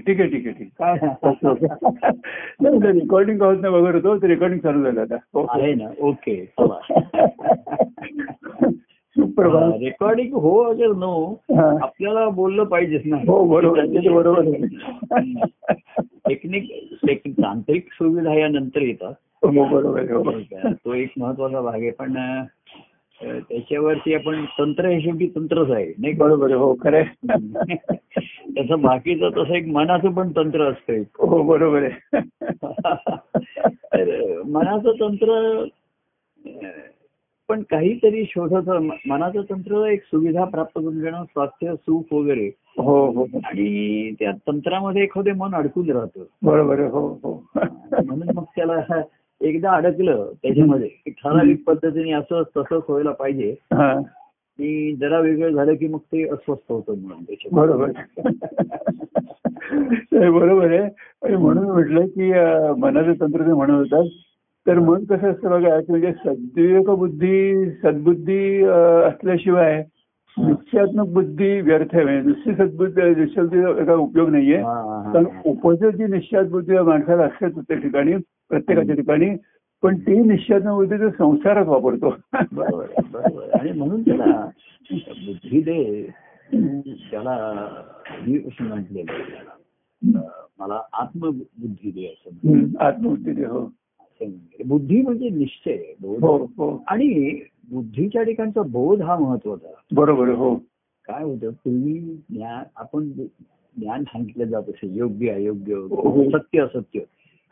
[0.00, 1.66] ठीक आहे ठीक आहे ठीक आहे ठीक आहे.
[2.62, 5.16] काय नाही रेकॉर्डिंग होत नाही वगैरे होतो रेकॉर्डिंग चालू झालं आता.
[5.60, 6.44] आहे ना ओके.
[9.16, 11.40] सुप्रभात रेकॉर्डिंग हो अगर नो.
[11.82, 13.16] आपल्याला बोललं पाहिजेच ना.
[13.16, 14.42] हो बरोबर बरोबर.
[16.28, 16.68] टेक्निक
[17.06, 19.12] टेक्निक तांत्रिक सुविधा या नंतर येतात.
[19.44, 20.40] हो हो.
[20.64, 21.90] तो एक महत्त्वाचा भाग आहे.
[21.90, 22.12] पण
[23.22, 26.12] त्याच्यावरती आपण तंत्र हे शेवटी तंत्रच आहे नाही?
[26.14, 27.02] बरोबर हो खरं.
[28.54, 31.02] त्याचं बाकीचं तसं एक मनाचं पण तंत्र असतं.
[31.18, 32.20] हो बरोबर आहे
[33.94, 35.64] तर मनाचं तंत्र
[37.48, 38.68] पण काहीतरी शोधत
[39.06, 42.46] मनाचं तंत्र एक सुविधा प्राप्त करून घेणं स्वास्थ्य सुख वगैरे
[42.78, 48.80] हो हो आणि त्या तंत्रामध्ये एखादे मन अडकून राहतं बरोबर हो हो म्हणून मग त्याला
[49.42, 53.54] एकदा अडकलं त्याच्यामध्ये की ठराविक पद्धतीने असं तसंच व्हायला पाहिजे.
[53.72, 53.92] हा.
[54.58, 57.74] आणि जरा वेगळं झालं की मग ते अस्वस्थ होतं म्हणून त्याच्यामध्ये.
[60.30, 60.72] बरोबर.
[60.72, 60.84] आहे.
[61.22, 62.32] आणि म्हणून म्हटलं की
[62.80, 64.04] मनाचं तंत्र ते म्हणत होतात.
[64.66, 68.62] तर मन कसं असतं बघा की म्हणजे सद्विवेक बुद्धी सद्बुद्धी
[69.04, 69.84] असल्याशिवाय
[70.38, 72.04] निश्चयात्मक बुद्धी व्यर्थ आहे.
[72.04, 74.58] म्हणजे नुसती सद्बुद्धी निश्चय का उपयोग नाहीये.
[75.12, 78.12] कारण उपजत जी निश्चयात बुद्धी माणसाला असते प्रत्येक ठिकाणी.
[78.52, 79.28] प्रत्येकाच्या ठिकाणी
[79.82, 82.10] पण ती निश्चयात्मक बुद्धी तो संसारात वापरतो.
[82.32, 83.50] बरोबर बरोबर.
[83.50, 84.48] आणि म्हणून त्याला
[84.90, 86.02] बुद्धी दे
[87.10, 87.36] त्याला
[88.26, 90.18] मी असं म्हटलेलं
[90.58, 93.64] मला आत्मबुद्धी दे असं आत्मबुद्धी ते, हो.
[94.66, 96.48] बुद्धी म्हणजे निश्चय हो बोध.
[96.56, 97.38] हो आणि
[97.70, 100.54] बुद्धीच्या ठिकाणचा बोध हा महत्त्वाचा बरोबर हो.
[101.04, 101.98] काय होतं पूर्वी
[102.30, 106.28] ज्ञान आपण ज्ञान सांगितलं जात असे योग्य अयोग्य हो.
[106.30, 107.00] सत्य असत्य.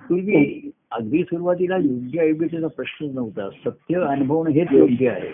[0.01, 3.49] पूर्वी अगदी सुरुवातीला योग्य अयोग्यतेचा प्रश्न नव्हता.
[3.65, 5.29] सत्य अनुभवणं हेच योग्य आहे.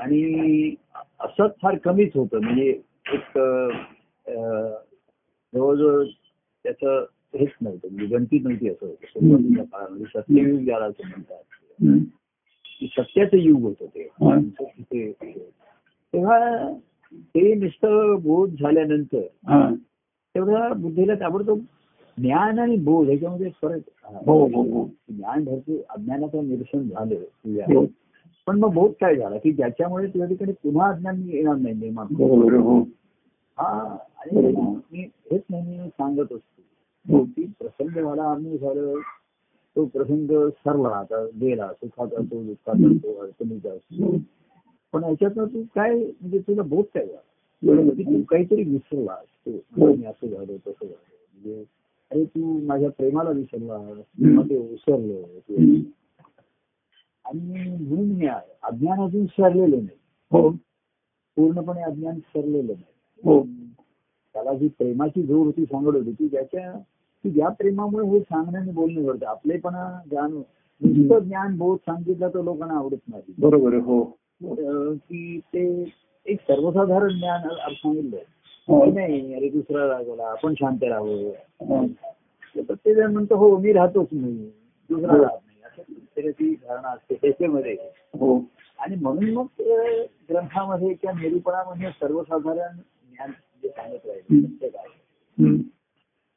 [0.00, 0.74] आणि
[1.20, 2.40] असत फार कमीच होतं.
[2.42, 2.68] म्हणजे
[3.12, 3.38] एक
[5.54, 6.04] जवळजवळ
[6.64, 7.88] त्याचं हेच नव्हतं.
[7.90, 9.06] म्हणजे गणती नव्हती असं होतं.
[9.06, 11.42] सुरुवातीच्या काळामध्ये सत्ययुग ज्याला असं म्हणतात
[12.98, 14.08] सत्याचं युग होतं ते.
[14.60, 15.12] तिथे
[16.12, 16.38] तेव्हा
[17.12, 19.22] ते नुसतं बोध झाल्यानंतर.
[20.34, 21.58] तेवढा बुद्धीला ताबडतोब
[22.20, 23.80] ज्ञान आणि बोध याच्यामध्ये फरक.
[24.26, 24.90] हो हो हो.
[25.08, 27.84] ज्ञान भरपूर अज्ञानाचं निरसन झालं.
[28.46, 29.38] पण मग बोध काय झाला?
[29.38, 32.80] की ज्याच्यामुळे तुझ्या ठिकाणी पुन्हा अज्ञान येणार नाही निर्माण हो.
[33.58, 34.52] आणि
[34.92, 37.24] मी हेच नेहमी सांगत असतो.
[37.24, 38.94] की प्रसंग झाला आम्ही झालं.
[39.76, 41.72] तो प्रसंग सरला आता गेला.
[41.72, 44.16] सुखाचा असो दुःखाचा असो अडचणीचा असो.
[44.92, 47.20] पण याच्यातनं तू काय म्हणजे तुला बोध काय झाला?
[47.92, 49.50] तू काहीतरी विसरलास तू
[49.96, 51.07] मी असं झालं तसं झालं.
[52.48, 54.02] तू माझ्या प्रेमाला विसरला.
[54.18, 55.54] मध्ये उसरलं तू.
[57.24, 58.26] आणि म्हणून मी.
[58.62, 59.98] अज्ञान अजून सरलेलं नाही.
[60.32, 60.50] हो.
[61.36, 63.20] पूर्णपणे अज्ञान सरलेलं नाही.
[63.24, 63.46] हो.
[64.32, 66.72] त्याला जी प्रेमाची जोड होती सांगत होती की ज्याच्या
[67.24, 70.42] की ज्या प्रेमामुळे हे सांगणं आणि बोलणं घडतं आपलेपणा ज्ञान
[70.82, 73.22] नुसतं ज्ञान बोध सांगितलं तर लोकांना आवडत नाही.
[73.38, 74.02] बरोबर हो.
[74.42, 75.94] अं, की ते
[76.26, 78.24] एक सर्वसाधारण ज्ञान आज सांगितलंय
[78.68, 78.84] हो.
[78.84, 81.32] नाही अरे दुसरा रागवला आपण शांत हो.
[81.32, 81.86] तर
[82.56, 84.50] प्रत्येक जण म्हणतो हो मी राहतोच नाही
[84.90, 87.76] दुसरा राहत नाही प्रत्येकाची धारणा असते त्याच्यामध्ये
[88.14, 88.44] हो।
[88.78, 89.46] आणि म्हणून मग
[90.30, 93.30] ग्रंथामध्ये किंवा निरूपणामध्ये सर्वसाधारण ज्ञान
[93.62, 94.86] जे सांगत राहिले सत्य काय?
[95.42, 95.56] हम्म.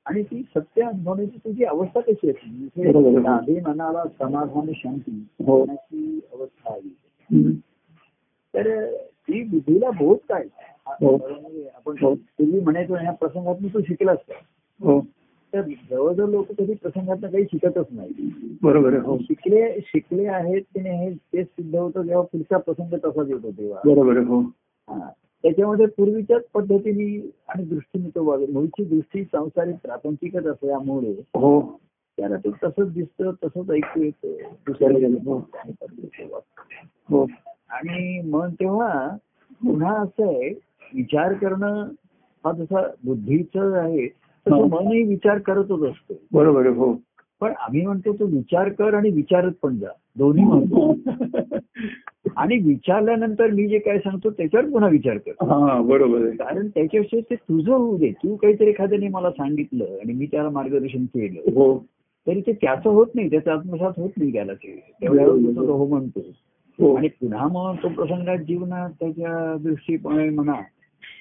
[0.05, 3.27] आणि ती सत्य अनुभवण्याची तुझी अवस्था कशी असते.
[3.27, 6.95] आधी मनाला समाधान शांती होण्याची अवस्था आली.
[7.21, 7.51] हम्म.
[8.55, 10.43] तर ती बुद्धीला बोध काय?
[11.75, 14.17] आपण पूर्वी म्हणायचो ह्या प्रसंगात तू शिकलास
[15.53, 18.29] तर जवळजवळ लोक कधी प्रसंगात काही शिकतच नाही
[18.63, 19.01] बरोबर आहे.
[19.01, 23.51] हो शिकले शिकले आहेत की नाही हे तेच सिद्ध होतं जेव्हा पुढचा प्रसंग तसाच येतो
[23.51, 23.79] तेव्हा.
[23.85, 24.39] बरोबर हो.
[24.87, 25.09] हा.
[25.43, 31.61] त्याच्यामध्ये पूर्वीच्याच पद्धतीने आणि दृष्टीने तो वागत मूळची दृष्टी संसारिक प्रापंचिकच असल्यामुळे हो.
[32.17, 34.33] त्याला ते तसंच दिसतं तसंच ऐकू येतं.
[34.67, 36.85] दुसऱ्या आणि पद्धतीने वागतं.
[37.09, 37.25] हो.
[37.69, 39.17] आणि मन तेव्हा
[39.63, 40.49] पुन्हा असं आहे
[40.95, 41.89] विचार करणं
[42.45, 44.65] हा जसा बुद्धीचं आहे तसं हो.
[44.65, 46.13] मनही विचार करतच असतो.
[46.31, 47.01] बरोबर हो.
[47.41, 49.87] पण आम्ही म्हणतो तो विचार कर आणि विचारत पण जा.
[50.17, 50.93] दोन्ही म्हणतो.
[52.37, 55.31] आणि विचारल्यानंतर मी जे काय सांगतो त्याच्यावर पुन्हा विचार कर.
[55.31, 58.11] हा बरोबर कारण त्याच्याविषयी ते तुझं होऊ दे.
[58.11, 61.77] तू काहीतरी एखाद्याने मला सांगितलं आणि मी त्याला मार्गदर्शन केलं हो.
[62.27, 63.29] तरी ते त्याचं होत नाही.
[63.29, 64.95] त्याचा आत्मसात होत नाही त्याला ते.
[65.01, 65.25] तेवढ्या
[65.71, 66.19] हो म्हणतो.
[66.79, 66.95] हो.
[66.95, 70.55] आणि पुन्हा मग तो प्रसंगात जीवनात त्याच्या दृष्टीपणे म्हणा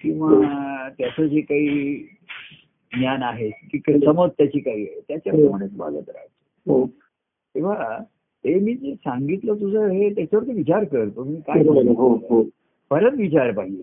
[0.02, 0.32] किंवा
[0.98, 1.94] त्याचं जे काही
[2.98, 6.72] ज्ञान आहे की काही समज त्याची काही आहे त्याच्याप्रमाणेच वागत राहायचं.
[6.72, 6.86] हो.
[7.54, 7.98] तेव्हा
[8.44, 12.42] ते मी जे सांगितलं तुझं हे त्याच्यावरती विचार कर तुम्ही काय हो हो.
[12.90, 13.82] परत विचार पाहिजे.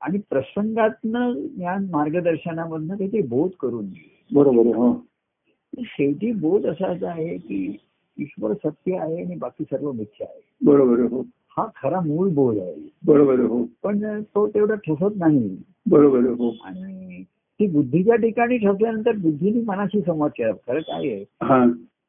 [0.00, 3.86] आणि प्रसंगातनं ज्ञान मार्गदर्शनामधनं त्याचे बोध करून.
[4.34, 5.06] बरोबर हो.
[5.78, 7.76] शेवटी बोध असाच आहे की
[8.20, 10.40] ईश्वर सत्य आहे आणि बाकी सर्व मिथ्या आहे.
[10.64, 11.20] बरोबर हो.
[11.56, 12.92] हा खरा मूळ बोध आहे.
[13.06, 13.64] बरोबर हो.
[13.82, 15.58] पण तो तेवढा ठसत नाही.
[15.90, 16.50] बरोबर हो.
[16.64, 17.22] आणि
[17.64, 20.52] ती बुद्धीच्या ठिकाणी ठसल्यानंतर बुद्धीने मनाशी संवाद केला.
[20.66, 21.24] खरं काय आहे?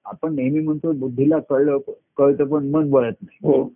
[0.05, 1.77] आपण नेहमी म्हणतो बुद्धीला कळलं
[2.17, 3.37] कळतं पण मन वळत नाही.
[3.43, 3.67] हो.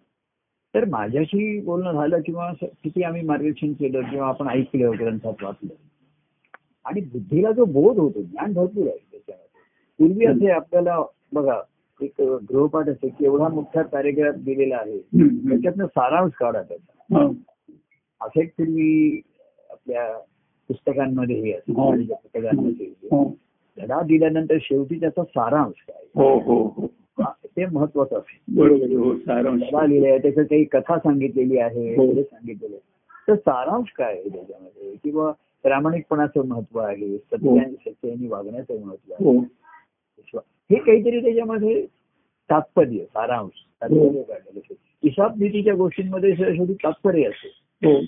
[0.76, 5.74] तर माझ्याशी बोलणं झालं किंवा किती आम्ही मार्गदर्शन केलं किंवा आपण ऐकलं ग्रंथात वाचलं
[6.86, 9.62] आणि बुद्धीला जो बोध होतो ज्ञान भरपूर आहे त्याच्यामध्ये.
[10.00, 10.98] पूर्वी असे आपल्याला
[11.34, 11.60] बघा
[12.02, 15.00] एक गृहपाठ असे की एवढा मोठा पॅरेग्राफ दिलेला आहे.
[15.50, 17.26] त्याच्यातनं सारांश काढा त्याचा.
[18.22, 19.22] असं पूर्वी
[19.70, 20.06] आपल्या
[20.70, 21.74] पुस्तकांमध्ये हे असतं.
[21.74, 22.86] पुस्तकांमध्ये
[23.78, 26.04] धडा दिल्यानंतर शेवटी त्याचा सारांश काय?
[27.48, 28.56] ते महत्वाचं असेल
[29.62, 32.14] धडा लिहिलाय त्याच्यात काही कथा सांगितलेली आहे हो.
[32.14, 32.88] सांगितलेलं आहे.
[33.28, 34.94] तर सारांश काय आहे त्याच्यामध्ये?
[35.04, 35.32] किंवा
[35.64, 39.24] प्रामाणिकपणाचं महत्व आहे सत्याने सत्याने वागण्याचं महत्व आहे.
[39.26, 39.40] हो.
[40.70, 41.86] हे काहीतरी त्याच्यामध्ये
[42.50, 48.06] तात्पर्य सारांश तात्पर्य काढलेलं असेल हिसाब नीतीच्या गोष्टींमध्ये शेवटी तात्पर्य असेल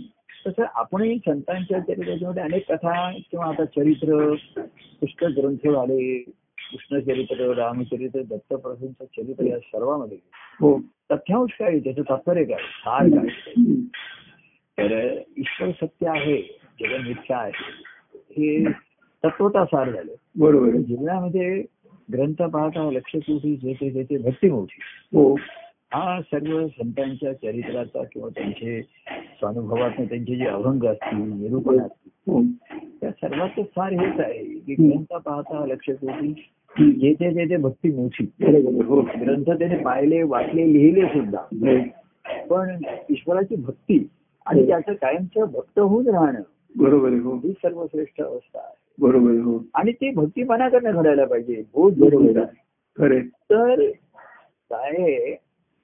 [0.48, 4.36] तसं आपणही संतांच्या चरित्रामध्ये अनेक कथा किंवा आता चरित्र
[5.00, 6.20] पुष्कळ ग्रंथ झाले
[6.72, 10.18] कृष्णचरित्र रामचरित्र दत्तप्रभूंचं चरित्र या सर्वांमध्ये
[10.60, 10.80] हो.
[11.12, 11.80] तथ्यांश काय?
[11.80, 12.58] त्याचं तात्पर्य काय?
[12.58, 13.28] सार काय.
[14.78, 16.42] तर ईश्वर सत्य आहे
[16.82, 17.52] जगन मिथ्या आहे
[18.14, 18.72] हे
[19.24, 20.14] तत्वता सार झालं.
[20.36, 21.64] बरोबर जीवनामध्ये
[22.14, 24.80] ग्रंथ पाहता लक्ष कोठी जेथे जेथे भक्ती मोठी
[25.14, 25.36] हो.
[25.94, 32.52] हा सर्व संतांच्या चरित्राचा किंवा त्यांचे स्वानुभवातून त्यांचे जे अभंग असतील निरूपण असतील
[33.02, 34.44] त्या सर्वांचं सार हेच आहे.
[34.44, 36.92] की ग्रंथ पाहता लक्ष हम्म.
[36.92, 38.24] जेथे जेथे भक्ती मोठी
[38.84, 41.42] हो ग्रंथ त्याने पाहिले वाचले लिहिले सुद्धा.
[42.50, 42.70] पण
[43.10, 44.08] ईश्वराची भक्ती
[44.46, 46.42] आणि त्याचं कायमचं भक्त होऊन राहणं
[46.76, 47.36] बरोबर हो.
[47.36, 48.76] ही सर्वश्रेष्ठ अवस्था आहे.
[49.00, 49.58] बरोबर हो.
[49.74, 52.60] आणि ती भक्ती मनाकडनं घडायला पाहिजे बोध बरोबर बरोबर आहे
[52.98, 53.90] खरे तर
[54.72, 55.36] काय आहे,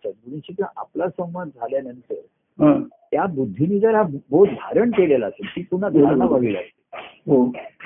[0.03, 2.15] सद्गुरूंशी आपला संवाद झाल्यानंतर
[2.63, 2.83] हा.
[3.11, 6.97] त्या बुद्धीने जर हा बोध धारण केलेला असेल ती पुन्हा धारणा व्हावी लागते.
[7.31, 7.45] हो.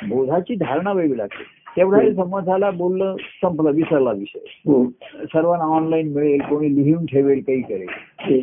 [0.10, 1.62] बोधाची धारणा व्हावी लागते.
[1.78, 4.40] तेवढा संवाद झाला बोललं संपला विसरला विषय.
[4.40, 4.90] हो.
[5.24, 7.88] सर्वांना ऑनलाईन मिळेल कोणी लिहून ठेवेल काही करेल.
[8.20, 8.40] हो.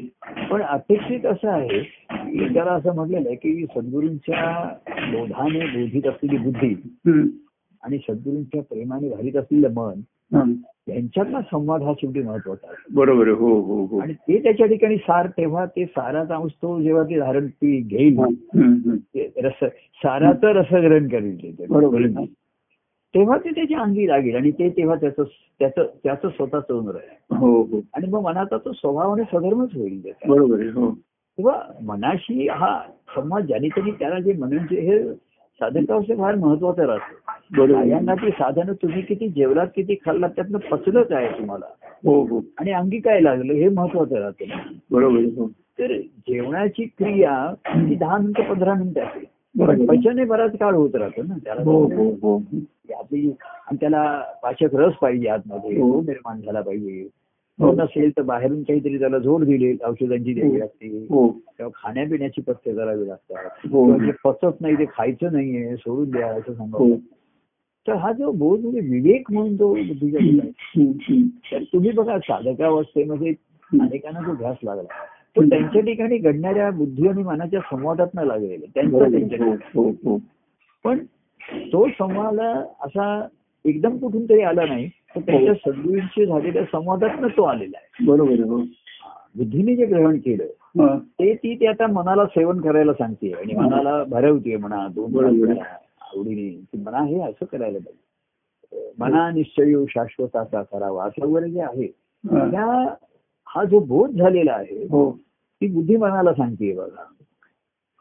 [0.51, 1.79] पण अपेक्षित असं आहे
[2.11, 6.75] की त्याला असं म्हटलेलं आहे की सद्गुरूंच्या बोधाने बोधित असलेली बुद्धी.
[7.83, 10.01] आणि सद्गुरूंच्या प्रेमाने घालीत असलेलं मन
[10.33, 10.43] हा.
[10.89, 12.95] यांच्यातला संवाद हा शेवटी महत्त्वाचा आहे.
[12.95, 13.37] बरोबर आहे.
[13.37, 13.99] हो हो हो.
[13.99, 18.19] आणि ते त्याच्या ठिकाणी सार तेव्हा ते साराचा अंश तो जेव्हा ते धारण ती घेईल.
[19.37, 19.65] रस
[20.03, 21.55] साराचं रसग्रहण करेल.
[21.71, 22.27] बरोबर आहे.
[23.15, 25.23] तेव्हा ते त्याच्या अंगी लागेल आणि ते तेव्हा त्याचं
[25.59, 27.37] त्याचं त्याचं स्वतःच होऊन राहील.
[27.37, 27.81] हो हो.
[27.95, 30.33] आणि मग मनाचा तो स्वभावाने स्वधर्मच होईल त्याचा.
[30.33, 30.69] बरोबर आहे.
[30.69, 30.91] हो.
[31.39, 32.81] तेव्हा मनाशी हा
[33.17, 34.99] संवाद ज्याने त्यांनी त्याला जे म्हणजे हे
[35.61, 37.59] साधकांचे फार महत्वाचं राहतं.
[37.87, 41.67] यांनाची साधनं तुम्ही किती जेवलात किती खाल्लात त्यातनं पचलंच आहे तुम्हाला.
[41.83, 42.43] हो हो.
[42.59, 44.45] आणि अंगी काय लागलं हे महत्वाचं राहतं.
[44.91, 45.19] बरोबर.
[45.19, 45.49] हो.
[45.49, 49.39] तर जेवणाची क्रिया ही दहा मिनिटं पंधरा मिनिटं असते
[49.87, 51.35] पचन हे बराच काळ होत राहतं ना.
[51.35, 52.43] हो त्याला हो हो.
[52.99, 53.33] आपली
[53.67, 55.81] आणि त्याला पाचक रस पाहिजे आतमध्ये.
[55.81, 55.95] हो.
[55.95, 57.03] तो निर्माण झाला पाहिजे.
[57.03, 57.09] हो.
[57.61, 61.07] तो नसेल तर बाहेरून काहीतरी त्याला जोड दिली औषधांची द्यावी लागते.
[61.11, 61.29] हो.
[61.29, 63.51] किंवा खाण्यापिण्याची पथ्य करावी लागतात.
[63.71, 63.99] हो.
[63.99, 66.55] जे पचत नाही ते खायचं नाहीये सोडून द्या असं हो.
[66.55, 66.97] सांगा
[67.87, 71.23] तर हा जो बोध म्हणजे विवेक म्हणून हम्म, हम्म.
[71.23, 73.35] तर तुम्ही बघा साधकावस्थेमध्ये
[73.81, 74.89] अनेकांना जो ध्यास लागला.
[75.37, 79.19] तो त्यांच्या ठिकाणी घडणाऱ्या बुद्धी आणि मनाच्या संवादात लागलेला त्यांचा बरोबर.
[79.19, 79.47] त्यांच्या.
[79.47, 79.53] हो.
[79.53, 79.91] हो.
[79.91, 80.19] हो.
[80.85, 80.99] पण
[81.73, 82.41] तो संवाद
[82.81, 83.29] असा
[83.65, 84.91] एकदम कुठून तरी आला नाही.
[85.15, 88.43] तर त्यांच्या सद्गुरूंशी झालेल्या संवादातनं तो आलेला आहे बरोबर.
[88.43, 88.59] हो
[89.37, 90.47] बुद्धीने जे ग्रहण केलं.
[91.19, 96.79] ते ती ते आता मनाला सेवन करायला सांगते आणि मनाला भरवते म्हणा दोन आवडीने की
[96.79, 101.87] मना हे असं करायला पाहिजे मना निश्चय शाश्वताचा करावा असं वगैरे जे आहे.
[102.25, 102.67] त्या
[103.47, 105.11] हा जो बोध झालेला आहे हो
[105.61, 107.05] ती बुद्धी मनाला सांगते बघा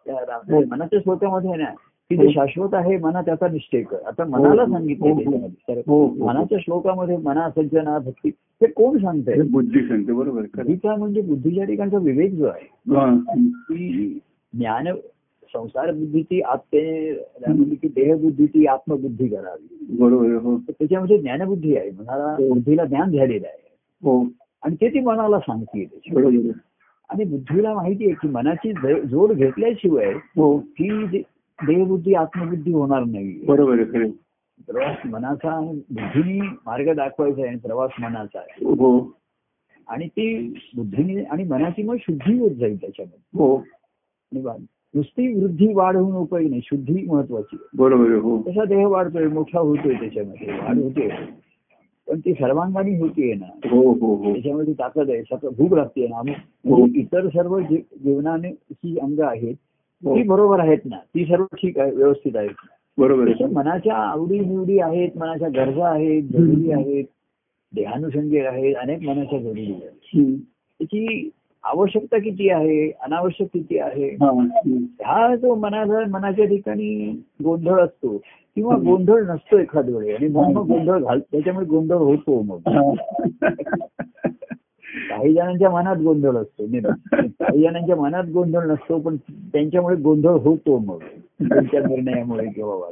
[0.06, 0.64] त्या हो.
[0.68, 1.00] मनाच्या
[1.34, 1.72] आहे ना
[2.10, 4.72] की जे शाश्वत आहे मना त्याचा निश्चय कर आता मनाला हो.
[4.72, 5.48] सांगितलं हो.
[5.48, 6.26] तर हो, हो.
[6.26, 10.42] मनाच्या श्लोकामध्ये मना सज्जना भक्ती हे कोण सांगतंय हे बुद्धी सांगते बरोबर.
[10.42, 12.66] बुद्धीचा म्हणजे बुद्धीच्या ठिकाणचा विवेक जो आहे.
[13.46, 14.20] की
[14.54, 14.86] ज्ञान
[15.54, 17.14] संसार बुद्धीची आत्ते
[17.76, 22.36] की देहबुद्धीची आत्मबुद्धी करावी बरोबर तर त्याच्यामध्ये ज्ञानबुद्धी आहे मनाला.
[22.50, 23.70] बुद्धीला ज्ञान झालेलं आहे
[24.64, 25.84] आणि ते ती मनाला सांगते.
[27.10, 28.72] आणि बुद्धीला माहिती आहे की मनाची
[29.08, 31.22] जोड घेतल्याशिवाय हो दे-
[31.66, 33.46] देहबुद्धी आत्मबुद्धी होणार नाही.
[33.46, 34.10] बरोबर आहे
[34.68, 38.66] प्रवास मनाचा बुद्धीने मार्ग दाखवायचा आहे प्रवास मनाचा आहे.
[38.66, 39.00] हो.
[39.88, 43.20] आणि ती बुद्धीने आणि मनाची मग शुद्धी होत जाईल त्याच्यामध्ये.
[43.34, 43.58] हो.
[43.58, 48.42] आणि नुसती वृद्धी वाढ होऊन उपयोग नाही शुद्धी महत्वाची बरोबर आहे हो.
[48.42, 51.10] तसा देह वाढतोय मोठा होतोय त्याच्यामध्ये वाढ होते
[52.08, 53.46] पण ती सर्वांगाने होतीये ना.
[53.70, 56.22] हो त्याच्यामध्ये ताकद आहे सतत भूक लागते ना.
[56.96, 59.56] इतर सर्व जीवनाने ही अंग आहेत.
[60.04, 60.98] ती बरोबर आहेत ना.
[60.98, 66.72] ती सर्व ठीक आहे व्यवस्थित आहेत बरोबर मनाच्या आवडी निवडी आहेत मनाच्या गरजा आहेत जरुरी
[66.72, 67.06] आहेत
[67.74, 70.30] देहानुषंगी आहेत अनेक मनाच्या जरुरी आहेत.
[70.80, 71.30] त्याची
[71.64, 74.10] आवश्यकता किती आहे अनावश्यक किती आहे?
[74.10, 74.32] हा.
[75.06, 77.10] हा जो मनाचा मनाच्या ठिकाणी
[77.44, 78.18] गोंधळ असतो
[78.56, 82.60] किंवा गोंधळ नसतो एखाद वेळी आणि म्हणून मग गोंधळ घाल त्याच्यामुळे गोंधळ होतो मग.
[82.68, 82.92] हा.
[85.10, 86.82] काही जणांच्या मनात गोंधळ असतो नाही.
[87.30, 89.16] काही जणांच्या मनात गोंधळ नसतो पण
[89.54, 91.00] त्यांच्यामुळे गोंधळ होतो मग
[91.42, 92.90] त्यांच्या निर्णयामुळे किंवा.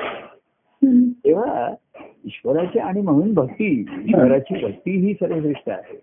[1.25, 1.73] तेव्हा
[2.25, 5.97] ईश्वराची आणि म्हणून भक्ती ईश्वराची भक्ती ही सर्वश्रेष्ठ आहे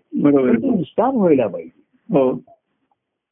[0.69, 2.31] निष्काम व्हायला पाहिजे हो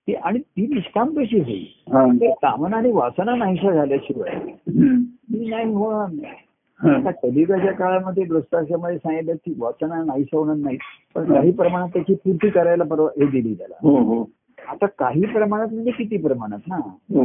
[0.07, 4.35] ती आणि ती निष्काम कशी होईल कामना आणि वासना नाहीशा झाल्याशिवाय.
[4.69, 6.33] ती नाही होणार नाही.
[6.81, 10.77] आता कलिकाच्या काळामध्ये भ्रष्टाचारामध्ये सांगितलं की वाचना नाहीशा होणार नाही.
[11.15, 13.75] पण काही प्रमाणात त्याची पूर्ती करायला परवा हे दिली त्याला.
[13.81, 14.25] हो हो.
[14.67, 17.23] आता काही प्रमाणात म्हणजे किती प्रमाणात ना हो.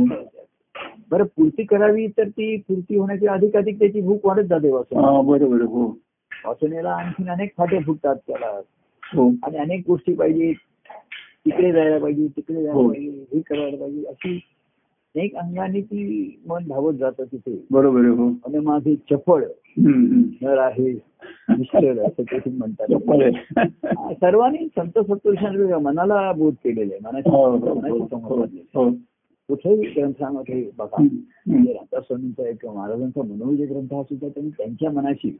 [1.11, 5.87] बरं पूर्ती करावी तर ती पूर्ती होण्याची अधिकाधिक त्याची भूक वाढत जाते वाचना बरोबर हो.
[6.45, 8.61] वाचनेला आणखीन अनेक फाटे फुटतात त्याला.
[9.47, 10.53] आणि अनेक गोष्टी पाहिजे.
[11.45, 12.89] तिकडे जायला पाहिजे तिकडे जायला.
[12.89, 14.41] पाहिजे हे करायला पाहिजे अशी
[15.17, 17.65] अनेक अंगाने ती मन धावत जातं तिथे.
[17.71, 18.29] बरोबर हो.
[18.29, 19.45] आणि माझे चपळ.
[20.43, 20.93] नर आहे
[21.49, 22.87] असं म्हणतात.
[24.15, 27.01] सर्वांनी संत सत्पुरुषांनी मनाला बोध केलेले आहे.
[27.05, 28.49] मनाची हो, हो, संवाद.
[29.49, 31.03] कुठेही ग्रंथामध्ये बघा.
[31.47, 35.39] म्हणजे राधा स्वामींचा एक महाराजांचा मनोविजय ग्रंथ सुद्धा त्यांनी त्यांच्या मनाशी.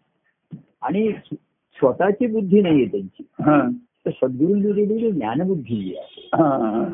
[0.83, 1.37] आणि स्व-
[1.75, 3.23] स्वतःची बुद्धी नाहीये त्यांची.
[4.07, 6.23] तर सद्गुरूंनी दिलेली ज्ञानबुद्धी आहे.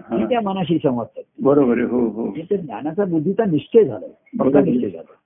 [0.00, 0.25] ती.
[0.25, 1.23] त्या मनाशी समजतात.
[1.42, 2.31] बरोबर आहे हो हो.
[2.50, 3.85] ज्ञानाचा बुद्धीचा निश्चय.
[4.38, 5.16] पक्का निश्चय झाला.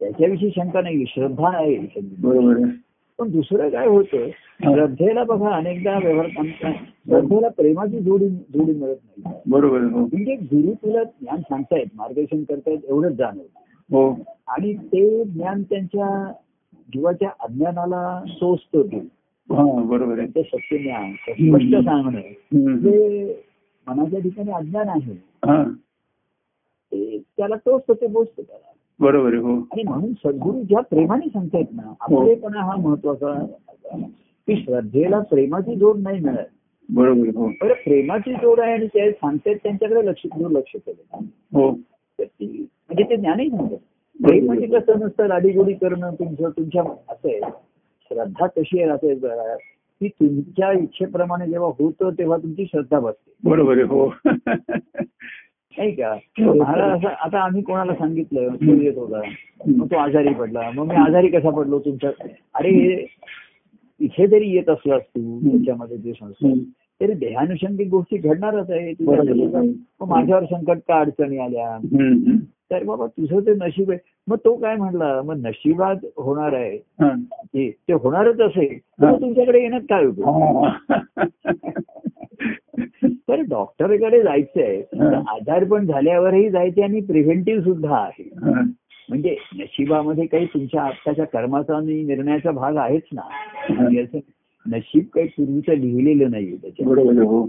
[0.00, 1.78] त्याच्याविषयी शंका नाही श्रद्धा आहे.
[2.22, 2.68] बरोबर
[3.18, 4.28] पण दुसरं काय होतं
[4.62, 9.40] श्रद्धेला बघा अनेकदा व्यवहार श्रद्धेला प्रेमाची जोडी जोडी मिळत नाही.
[9.50, 9.86] बरोबर हो.
[9.86, 13.58] म्हणजे गुरु तुला ज्ञान सांगतायत मार्गदर्शन करतायत एवढंच जाणवत.
[13.92, 14.10] हो.
[14.48, 16.32] आणि ते ज्ञान त्यांच्या
[16.88, 19.17] जीवाच्या अज्ञानाला टोचतं ते हा
[19.50, 20.26] बरोबर आहे.
[20.26, 22.20] त्यांचं सत्य ज्ञान स्पष्ट सांगणं.
[22.76, 23.42] जे
[23.86, 25.12] मनाच्या ठिकाणी अज्ञान आहे.
[25.46, 25.62] हा.
[27.36, 29.54] त्याला टोचतं ते बोचतं त्याला बरोबर आहे हो.
[29.54, 33.34] आणि म्हणून सद्गुरू ज्या प्रेमाने सांगतायत ना आपलेपणा हा महत्त्वाचा
[34.48, 36.46] की श्रद्धेला प्रेमाची जोड नाही मिळत.
[36.88, 37.48] बरोबर हो.
[37.62, 41.70] प्रेमाची जोड आहे आणि ते सांगतायत त्यांच्याकडे लक्ष दुर्लक्ष केलं हो.
[42.18, 43.78] म्हणजे ते ज्ञानही सांगतात.
[44.20, 47.40] प्रेम म्हणजे कसं नसतं लाडीगोडी करणं तुमचं तुमच्या असं आहे.
[48.10, 49.56] श्रद्धा कशी आहे आहे बघा,
[50.00, 53.32] की तुमच्या इच्छेप्रमाणे जेव्हा होतं तेव्हा तुमची श्रद्धा बसते.
[53.44, 54.14] बरोबर हो.
[54.26, 56.16] नाही का?
[56.38, 59.20] महाराज असं आता आम्ही कोणाला सांगितलं तो येत होता
[59.66, 60.70] मग तो आजारी पडला.
[60.74, 62.10] मग मी आजारी कसा पडलो तुमच्या?
[62.54, 63.06] अरे
[64.00, 66.64] इथे जरी येत असलास तू त्याच्यामध्ये जे संस्कार हम्म.
[67.00, 68.92] तरी देहानुषंगिक गोष्टी घडणारच आहे.
[70.06, 71.78] माझ्यावर संकट का अडचणी आल्या.
[72.72, 73.98] तर बाबा तुझं ते नशीब आहे.
[74.28, 76.78] मग तो काय म्हणला मग नशिबात होणार आहे.
[77.44, 80.28] ते होणारच असेल तर तुमच्याकडे येण्यात काय उपयोग?
[80.28, 81.24] हा.
[83.28, 88.30] तर डॉक्टरकडे जायचंय तर आजारपण झाल्यावरही जायचे आणि प्रिव्हेंटिव्ह सुद्धा आहे.
[89.08, 93.22] म्हणजे नशिबामध्ये काही तुमच्या आत्ताच्या कर्माचा आणि निर्णयाचा भाग आहेच ना.
[93.70, 94.20] म्हणजे
[94.66, 97.46] नशीब काही पूर्वीचं लिहिलेलं नाहीये आहे हो.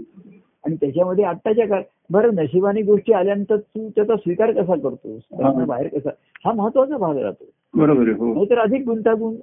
[0.66, 5.22] आणि त्याच्यामध्ये आत्ताच्या काळ बरं नशिबाने गोष्टी आल्यानंतर तू त्याचा स्वीकार कसा करतोस?
[5.66, 6.10] बाहेर कसा?
[6.44, 7.44] हा महत्त्वाचा भाग राहतो.
[7.74, 8.34] बरोबर हो.
[8.34, 9.38] नाहीतर अधिक गुंतागुंत.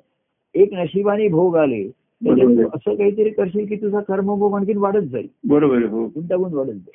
[0.53, 1.87] एक नशिबाने भोग आले.
[2.25, 5.27] तू असं काहीतरी करशील की तुझा कर्मभोग आणखीन वाढत जाईल.
[5.47, 6.05] बरोबर हो.
[6.05, 6.89] गुंतागुंत वाढत जाईल.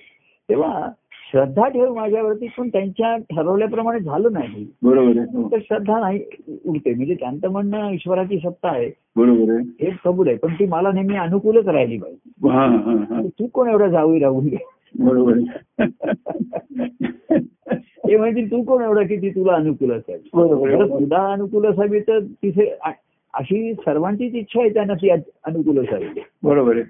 [0.49, 0.91] तेव्हा
[1.33, 4.67] श्रद्धा ठेव माझ्यावरती पण त्यांच्या ठरवल्याप्रमाणे झालं नाही.
[4.83, 6.21] बरोबर तर श्रद्धा नाही
[6.65, 8.91] उरते म्हणजे त्यांचं म्हणणं ईश्वराची सत्ता आहे.
[9.17, 10.37] बरोबर हे कबूल आहे.
[10.37, 13.29] पण ती मला नेहमी अनुकूलच राहिली पाहिजे.
[13.29, 14.47] तू कोण एवढा जाऊ राहून?
[14.47, 14.57] घे
[14.99, 15.39] बरोबर
[18.09, 20.21] ते म्हणजे तू कोण एवढा की ती तुला अनुकूल असेल?
[20.35, 22.75] बरोबर तुला अनुकूल असावी तर तिथे
[23.35, 26.21] अशी सर्वांचीच इच्छा आहे त्यांना ती अनुकूल असावी.
[26.43, 26.85] बरोबर आहे.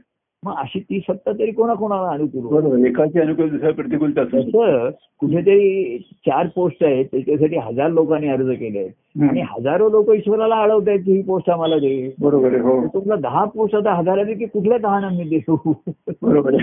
[0.45, 7.05] मग अशी ती सत्ता तरी कोणाकोणाला अनुकूल एकाची अनुकूल दुसऱ्या तसं कुठेतरी चार पोस्ट आहेत
[7.13, 8.91] त्याच्यासाठी हजार लोकांनी अर्ज केले आहेत.
[9.23, 12.15] आणि हजारो लोक ईश्वराला अडवत आहेत की ही पोस्ट आम्हाला दे.
[12.21, 12.87] बरोबर हो.
[12.87, 15.73] तर तुला दहा पोस्ट आता हजाराने की कुठल्या दहा मी देऊ?
[16.23, 16.57] बरोबर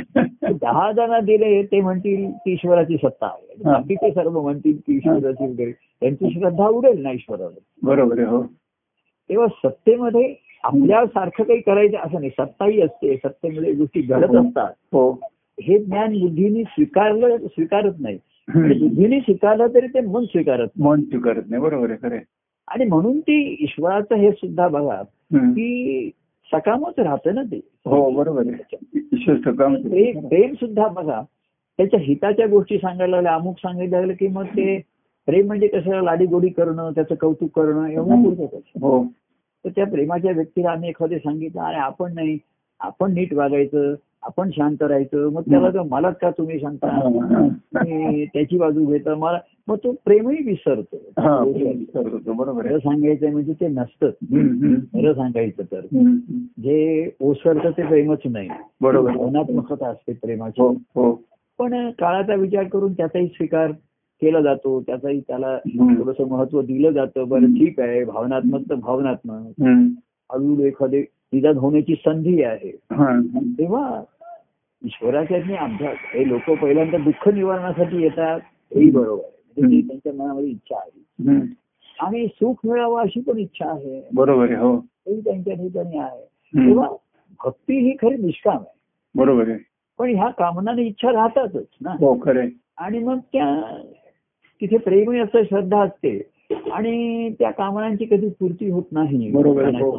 [0.44, 3.64] दहा जणांना दिले ते म्हणतील की ईश्वराची सत्ता आहे.
[3.66, 3.72] हा.
[3.72, 5.72] बाकीचे सर्व म्हणतील की ईश्वराची वगैरे.
[5.72, 7.60] त्यांची श्रद्धा उडेल ना ईश्वरावर.
[7.84, 8.44] बरोबर आहे हो.
[9.30, 12.30] तेव्हा सत्तेमध्ये आपल्या सारखं काही करायचं असं नाही.
[12.30, 14.74] सत्ताही असते सत्तेमध्ये गोष्टी घडत असतात.
[14.94, 15.20] हो.
[15.62, 18.18] हे ज्ञान बुद्धीने स्वीकारलं स्वीकारत नाही.
[18.80, 20.68] बुद्धीने स्वीकारलं तरी ते मन स्वीकारत.
[20.80, 21.62] मन स्वीकारत नाही.
[21.64, 22.20] बरोबर आहे खरे
[22.68, 25.02] आणि म्हणून ती ईश्वराचं हे सुद्धा बघा
[25.34, 26.12] की
[26.54, 27.60] सकामच राहतं ना ते.
[27.86, 28.86] हो बरोबर आहे.
[29.14, 31.22] ईश्वर सकाम प्रेम प्रेम सुद्धा बघा
[31.78, 34.82] त्याच्या हिताच्या गोष्टी सांगायला लागल्या अमुक सांगायला लागलं की मग ते
[35.26, 38.32] प्रेम म्हणजे कसं लाडीगोडी करणं त्याचं कौतुक करणं एवढं.
[38.82, 39.04] हो.
[39.66, 42.38] तर त्या प्रेमाच्या व्यक्तीला आम्ही एखादे सांगितलं आणि आपण नाही.
[42.80, 43.96] आपण नीट वागायचं.
[44.24, 45.30] आपण शांत राहायचं.
[45.30, 49.16] मग त्याला तर मलाच का तुम्ही आणि त्याची बाजू घेता.
[49.16, 50.98] मला मग तो प्रेमही विसरतो.
[51.22, 51.44] हा
[52.62, 54.10] खरं सांगायचं म्हणजे ते नसतं.
[54.94, 55.80] खरं सांगायचं तर.
[56.60, 58.50] जे ओसरतं ते प्रेमच नाही.
[58.82, 59.18] बरोबर.
[59.18, 60.62] भावनात्मकता असते प्रेमाची.
[60.62, 61.24] हो हो.
[61.60, 63.72] पण काळाचा विचार करून त्याचाही स्वीकार
[64.22, 65.58] केला जातो त्याचाही त्याला.
[65.58, 67.28] थोडस महत्त्व दिलं जातं.
[67.28, 69.62] बरं ठीक आहे भावनात्मक तर भावनात्मक.
[70.32, 71.02] हळूहळू एखादे
[71.34, 72.70] निदान होण्याची संधी आहे.
[72.92, 73.22] हा.
[73.60, 74.04] तेव्हा
[74.86, 78.40] ईश्वराच्या अभ्यास हे लोक पहिल्यांदा दुःख निवारणासाठी येतात
[78.76, 79.62] हेही बरोबर आहे.
[79.62, 81.04] म्हणजे त्यांच्या मनामध्ये इच्छा आहे.
[82.00, 84.10] आणि सुख मिळावं अशी पण इच्छा आहे.
[84.14, 84.80] बरोबर आहे हो.
[85.08, 86.26] त्यांच्या ठिकाणी आहे.
[86.66, 86.90] तेव्हा
[87.46, 88.80] भक्ती ही खरी निष्काम आहे.
[89.16, 89.60] बरोबर आहे.
[90.00, 91.90] पण ह्या कामनाने इच्छा राहतातच ना.
[91.90, 93.78] हो खरे आणि मग त्या
[94.62, 96.18] तिथे प्रेमही असं श्रद्धा असते
[96.72, 99.92] आणि त्या कामनांची कधी पूर्ती होत नाही बरोबर हो.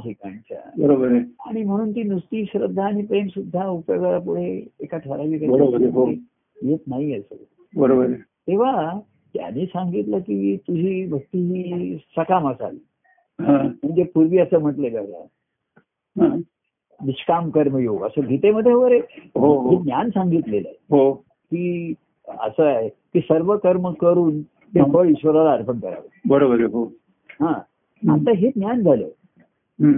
[1.46, 6.10] आणि म्हणून ती नुसती श्रद्धा आणि प्रेम सुद्धा उपयोगाला पुढे एका ठराविक हो.
[6.56, 7.36] येत नाही असं
[7.74, 8.12] बरोबर
[8.48, 8.98] तेव्हा
[9.34, 12.78] त्यांनी सांगितलं की तुझी भक्ती ही सकाम असावी.
[13.38, 13.62] हा.
[13.62, 15.26] म्हणजे पूर्वी असं म्हटलेलं आहे
[16.16, 16.34] हा.
[17.00, 18.98] निष्काम कर्मयोग असं गीतेमध्ये वगैरे
[19.36, 21.12] हो, ज्ञान सांगितलेलं आहे.
[21.52, 21.94] की
[22.28, 26.06] असं आहे की सर्व कर्म करून ते फळ ईश्वराला अर्पण करावं.
[26.28, 26.84] बरोबर हो.
[27.40, 27.52] हा.
[28.02, 29.08] आता हे ज्ञान झालं.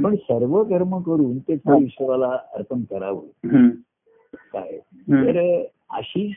[0.03, 3.69] पण सर्व कर्म करून ते फळ ईश्वराला अर्पण करावं.
[4.35, 4.79] काय.
[5.11, 5.39] तर
[5.91, 6.33] अशी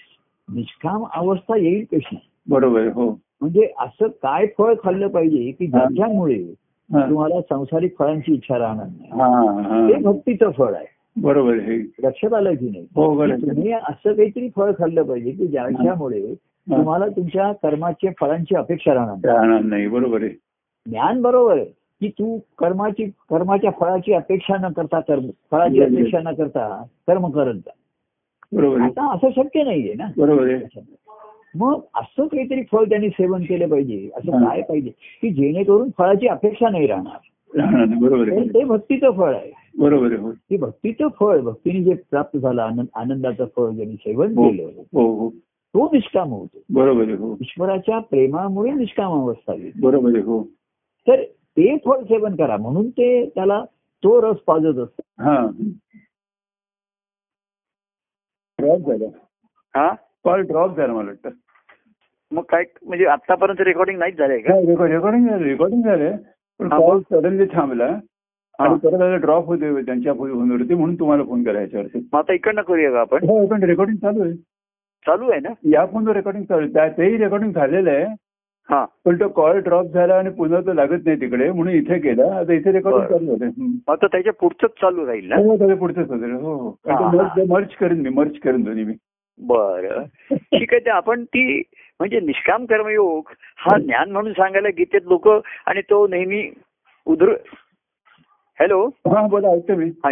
[0.49, 2.15] निष्काम अवस्था येईल कशी?
[2.49, 3.09] बरोबर हो.
[3.41, 5.79] म्हणजे असं काय फळ खाल्लं पाहिजे की हा.
[5.79, 6.41] ज्याच्यामुळे
[6.89, 7.09] हा.
[7.09, 9.09] तुम्हाला संसारिक फळांची इच्छा राहणार नाही?
[9.11, 10.85] हा ते हा भक्तीचं फळ आहे.
[11.21, 11.55] बरोबर
[12.03, 12.85] लक्षात आलं की नाही?
[12.95, 16.35] हो बरोबर तुम्ही असं काहीतरी फळ खाल्लं पाहिजे की ज्याच्यामुळे
[16.69, 19.35] तुम्हाला तुमच्या कर्माच्या फळांची अपेक्षा राहणार नाही.
[19.35, 20.29] राहणार नाही बरोबर आहे.
[20.85, 21.65] ज्ञान बरोबर आहे
[22.01, 27.53] की तू कर्माची कर्माच्या फळाची अपेक्षा न करता कर्म फळाची अपेक्षा न करता कर्म करत
[27.53, 27.71] जा.
[28.51, 30.07] बरोबर आता असं शक्य नाहीये ना.
[30.17, 30.81] बरोबर आहे.
[31.55, 34.45] मग असं काहीतरी फळ त्यांनी सेवन केलं पाहिजे असं.
[34.45, 34.89] काय पाहिजे
[35.21, 37.17] की जेणेकरून फळाची अपेक्षा नाही राहणार.
[37.99, 39.51] बरोबर ते भक्तीचं फळ आहे.
[39.77, 40.31] बरोबर हो.
[40.31, 44.81] की भक्तीचं फळ भक्तीने जे प्राप्त झालं आनंद आनंदाचं फळ ज्यांनी सेवन हो केलं.
[44.93, 45.29] हो.
[45.75, 47.33] तो निष्काम होतो बरोबर आहे हो.
[47.41, 49.79] ईश्वराच्या प्रेमामुळे निष्काम अवस्था येते.
[49.79, 50.43] बरोबर आहे हो.
[51.07, 52.57] तर ते फळ सेवन करा.
[52.57, 53.63] म्हणून ते त्याला
[54.03, 55.01] तो रस पाजत असतो.
[55.19, 55.47] हा.
[58.59, 59.05] ड्रॉप झाला.
[59.79, 59.93] हा?
[60.23, 61.29] कॉल ड्रॉप झाला मला वाटतं.
[62.31, 64.53] मग काय म्हणजे आतापर्यंत रेकॉर्डिंग नाहीच झालंय का?
[64.87, 66.15] रेकॉर्डिंग झालं रेकॉर्डिंग झालं.
[66.59, 66.99] पण हा, कॉल.
[66.99, 68.65] सडनली थांबला हा.
[68.65, 71.39] आणि परत ड्रॉप होते त्यांच्या फोनवरती म्हणून तुम्हाला फोन
[71.95, 73.17] मग आता इकडनं करूया का आपण?
[73.23, 74.54] हो पण रेकॉर्डिंग चालू आहे.
[75.05, 75.49] चालू आहे ना?
[75.63, 78.05] या फोनवर रेकॉर्डिंग चालू तेही रेकॉर्डिंग झालेलं आहे.
[78.69, 78.85] हा.
[79.05, 81.51] पण तो कॉल ड्रॉप झाला आणि पुन्हा तो लागत नाही तिकडे.
[81.51, 82.39] म्हणून इथे केला.
[82.39, 83.17] आता इथे रेकॉर्डिंग.
[83.17, 85.35] चालू होते आता त्याच्या पुढचंच चालू राहील ना?
[85.35, 86.69] हो त्याच्या पुढचंच होते हो हो.
[86.69, 87.43] हा, हा.
[87.49, 88.93] मर्च करेन मी मर्च करेन दोन्ही मी.
[89.39, 90.03] बरं.
[90.35, 91.59] ठीक आहे ते आपण ती
[91.99, 95.27] म्हणजे निष्काम कर्मयोग हा ज्ञान म्हणून सांगायला गीतेत लोक
[95.65, 96.51] आणि तो नेहमी
[97.05, 97.29] उधर
[98.59, 98.87] हॅलो?
[98.87, 99.85] हा बोला ऐकतो मी.
[99.85, 100.11] हा.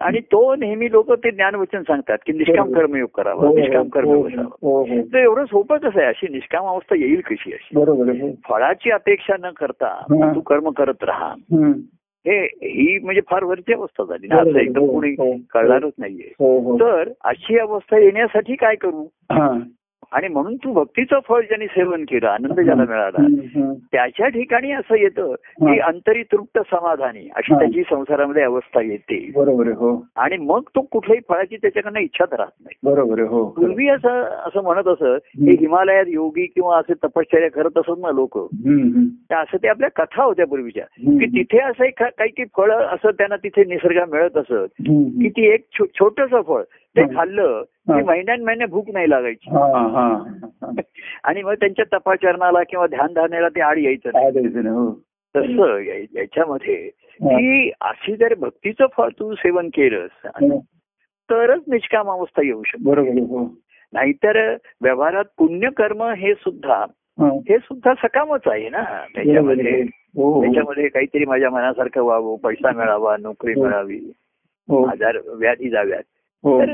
[0.00, 2.72] आणि तो नेहमी लोक ते ज्ञानवचन सांगतात की निष्काम.
[2.72, 5.00] कर्मयोग हो, करावा हो, निष्काम कर्मयोग हो, असावा हो, हो.
[5.12, 8.30] तर एवढं सोपं कसं आहे अशी निष्काम अवस्था येईल कशी अशी हो.
[8.48, 10.34] फळाची अपेक्षा न करता हा.
[10.34, 11.34] तू कर्म करत राहा.
[12.26, 15.32] हे ही म्हणजे फार वरची अवस्था झाली ना असं एकदम हो, कोणी हो.
[15.50, 19.48] कळणारच नाहीये हो हो तर अशी अवस्था येण्यासाठी काय करू हा
[20.12, 23.26] आणि म्हणून तू भक्तीचं फळ ज्यांनी सेवन केलं आनंद ज्याला मिळाला.
[23.92, 27.54] त्याच्या ठिकाणी असं येतं की अंतरी तृप्त समाधानी अशी.
[27.54, 29.30] त्याची संसारामध्ये अवस्था येते.
[29.36, 30.06] बरोबर हो.
[30.16, 32.94] आणि मग तो कुठल्याही फळाची त्याच्याकडनं इच्छाच राहत नाही.
[32.94, 33.48] बरोबर हो.
[33.48, 38.38] पूर्वी असं असं म्हणत असत की हिमालयात योगी किंवा असे तपश्चर्या करत असत ना लोक.
[39.30, 40.84] असं ते आपल्या कथा होत्या पूर्वीच्या.
[40.98, 44.82] की तिथे असं काही काही फळ असं त्यांना तिथे निसर्गा मिळत असत.
[45.20, 46.62] की ती एक छोटस फळ.
[46.96, 47.14] ते.
[47.14, 47.62] खाल्लं.
[47.62, 50.70] की महिन्यान महिने भूक नाही लागायची हा हा हा.
[51.24, 54.10] आणि मग त्यांच्या तपाचरणाला किंवा ध्यान धारण्याला ते आड यायचं
[54.70, 54.90] हो
[55.36, 55.78] तसं
[56.16, 56.76] याच्यामध्ये.
[57.22, 60.26] की अशी जर भक्तीचं फळ तू सेवन केलंस.
[61.30, 63.44] तरच निष्काम अवस्था येऊ शकते बरोबर हो
[63.92, 66.84] नाहीतर व्यवहारात पुण्यकर्म हे सुद्धा
[67.20, 67.30] हा.
[67.58, 68.82] सुद्धा सकामच आहे ना
[69.14, 69.82] त्याच्यामध्ये.
[70.16, 70.42] हो.
[70.44, 73.54] त्याच्यामध्ये काहीतरी माझ्या मनासारखं व्हावं पैसा मिळावा नोकरी.
[73.60, 74.00] मिळावी
[74.92, 76.02] आजार व्याधी जाव्यात
[76.46, 76.72] तर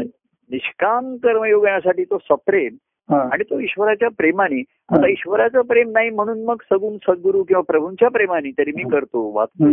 [0.51, 2.75] निष्काम कर्मयोग येण्यासाठी तो सप्रेम
[3.09, 3.21] हा.
[3.33, 5.09] आणि तो ईश्वराच्या प्रेमाने आता हा.
[5.09, 9.71] ईश्वराचं प्रेम नाही म्हणून मग सगुण सद्गुरू किंवा प्रभूंच्या प्रेमाने तरी मी करतो वाचतो.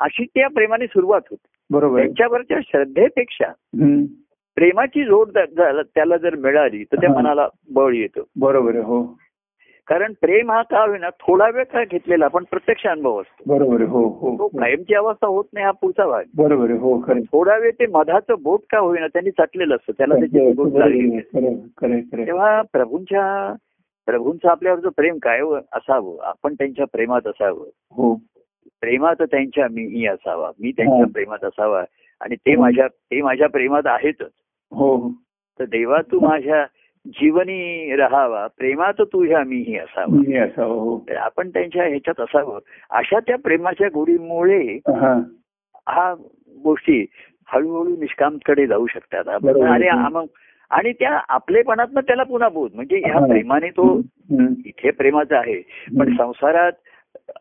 [0.00, 1.98] अशी त्या प्रेमाने सुरुवात होते बरोबर.
[2.00, 3.52] त्यांच्यावरच्या श्रद्धेपेक्षा.
[4.56, 7.20] प्रेमाची जोड त्याला जर मिळाली तर त्या हा.
[7.20, 9.02] मनाला बळ येतं बरोबर हो
[9.88, 13.42] कारण प्रेम हा का होईना थोडा वेळ काय घेतलेला पण प्रत्यक्ष अनुभव असतो.
[13.46, 17.70] बरोबर हो हो तो कायमची अवस्था होत नाही हा पुढचा भाग बरोबर हो थोडा वेळ
[17.70, 23.54] ते मधाचं बोट का होईना त्यांनी चाटलेलं असतं त्याला त्याची तेव्हा प्रभूंच्या
[24.08, 25.40] प्रभूंचं आपल्यावरचं प्रेम काय
[25.72, 27.64] असावं आपण त्यांच्या प्रेमात असावं.
[27.92, 28.20] हो.
[28.80, 31.04] प्रेमात त्यांच्या मीही असावा मी त्यांच्या हा.
[31.14, 31.84] प्रेमात असावा
[32.20, 32.62] आणि ते हो.
[32.62, 34.30] माझ्या ते माझ्या प्रेमात आहेतच.
[34.72, 34.96] हो.
[34.96, 35.10] हो
[35.60, 36.64] तर देवा तू माझ्या
[37.06, 40.22] जीवनी राहावा प्रेमात तुझ्या मीही असावा.
[40.28, 41.06] मी असावं हो.
[41.16, 42.58] आपण त्यांच्या ह्याच्यात असावं.
[42.90, 46.14] अशा त्या प्रेमाच्या गोडीमुळे हा.
[46.64, 47.06] गोष्टी
[47.46, 49.24] हळूहळू निष्कामकडे जाऊ शकतात.
[50.12, 50.24] मग
[50.70, 52.70] आणि त्या आपलेपणातनं त्याला पुन्हा बोध.
[52.74, 53.26] म्हणजे ह्या.
[53.26, 54.00] प्रेमाने तो.
[54.66, 55.62] इथे प्रेमाचा आहे.
[55.98, 56.16] पण.
[56.16, 56.72] संसारात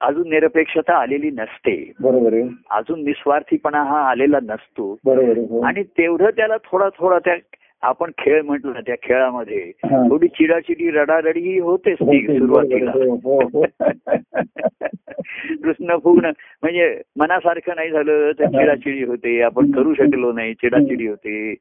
[0.01, 1.91] अजून निरपेक्षता आलेली नसते.
[1.99, 4.97] बरोबर अजून निस्वार्थीपणा हा आलेला नसतो.
[5.05, 5.61] बरोबर हो.
[5.61, 7.35] आणि तेवढं त्याला थोडा थोडा त्या
[7.83, 9.71] आपण खेळ म्हटलं ना त्या खेळामध्ये.
[9.83, 13.65] थोडी चिडाचिडी रडारडी ही होतेच ती सुरुवातीला हो, हो.
[15.63, 16.25] कृष्ण पूर्ण
[16.63, 21.55] म्हणजे मनासारखं नाही झालं तर चिडाचिडी होते आपण करू शकलो नाही चिडाचिडी होते.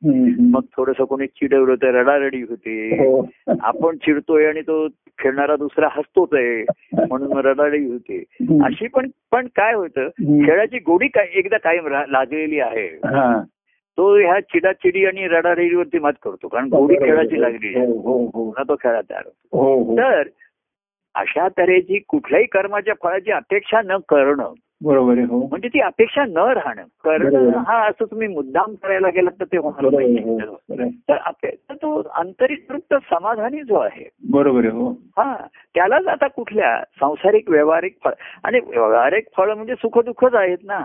[0.50, 3.26] मग थोडस कोणी चिडवलं तर रडारडी होते हो.
[3.60, 6.62] आपण चिडतोय आणि तो खेळणारा दुसरा हसतोच आहे
[7.06, 8.22] म्हणून रडारडी होते.
[8.64, 10.08] अशी पण पण काय होतं.
[10.46, 12.88] खेळाची गोडी काय एकदा कायम लागलेली आहे.
[14.00, 17.68] तो ह्या चिडाचिडी आणि रडारडीवरती मात करतो कारण गोडी खेळाची लागली.
[17.68, 18.62] हो हो हो.
[18.68, 19.96] तो खेळात तयार होतो.
[19.96, 20.22] तर
[21.14, 24.52] अशा तऱ्हेची कुठल्याही कर्माच्या फळाची अपेक्षा न करणं
[24.84, 26.82] बरोबर म्हणजे ती अपेक्षा न राहणं.
[27.04, 27.48] करणं.
[27.58, 30.88] हा असं तुम्ही मुद्दाम करायला गेलात तर ते होणार नाही.
[31.44, 34.90] तर तो आंतरिक तृप्त समाधानी जो आहे बरोबर हो.
[34.90, 38.10] हा त्यालाच आता कुठल्या सांसारिक व्यवहारिक फळ
[38.44, 40.78] आणि व्यवहारिक फळ म्हणजे सुखदुःखच आहेत ना.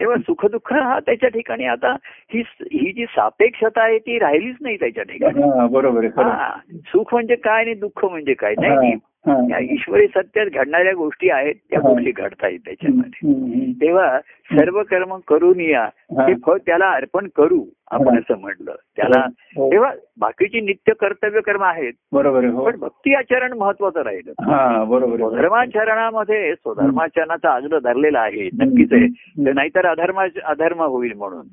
[0.00, 0.48] दुसरं काही दुःख.
[0.48, 1.92] हा, तेव्हा सुखदुःख हा त्याच्या ठिकाणी आता
[2.34, 6.04] ही ही जी सापेक्षता आहे ती राहिलीच नाही त्याच्या ठिकाणी बरोबर.
[6.04, 8.94] हा सुख म्हणजे काय आणि दुःख म्हणजे काय नाही
[9.26, 9.42] हा, नाही.
[9.44, 9.58] हा.
[9.58, 11.88] या ईश्वरी सत्यात घडणाऱ्या गोष्टी आहेत त्या हा.
[11.88, 13.72] गोष्टी घडतायत त्याच्यामध्ये.
[13.80, 14.18] तेव्हा
[14.50, 16.26] सर्व कर्म करून या हा.
[16.26, 18.18] ते फळ त्याला अर्पण करू आपण हा.
[18.18, 19.20] असं म्हटलं त्याला
[19.56, 19.70] हो.
[19.70, 25.36] तेव्हा बाकीची नित्य कर्तव्य कर्म आहेत बरोबर हो पण भक्ती आचरण महत्वाचं राहिलं हा बरोबर
[25.36, 29.06] धर्माचरणामध्ये स्वधर्माचरणाचा आग्रह धरलेला आहे नक्कीच आहे
[29.46, 31.46] तर नाहीतर अधर्मा अधर्म होईल म्हणून.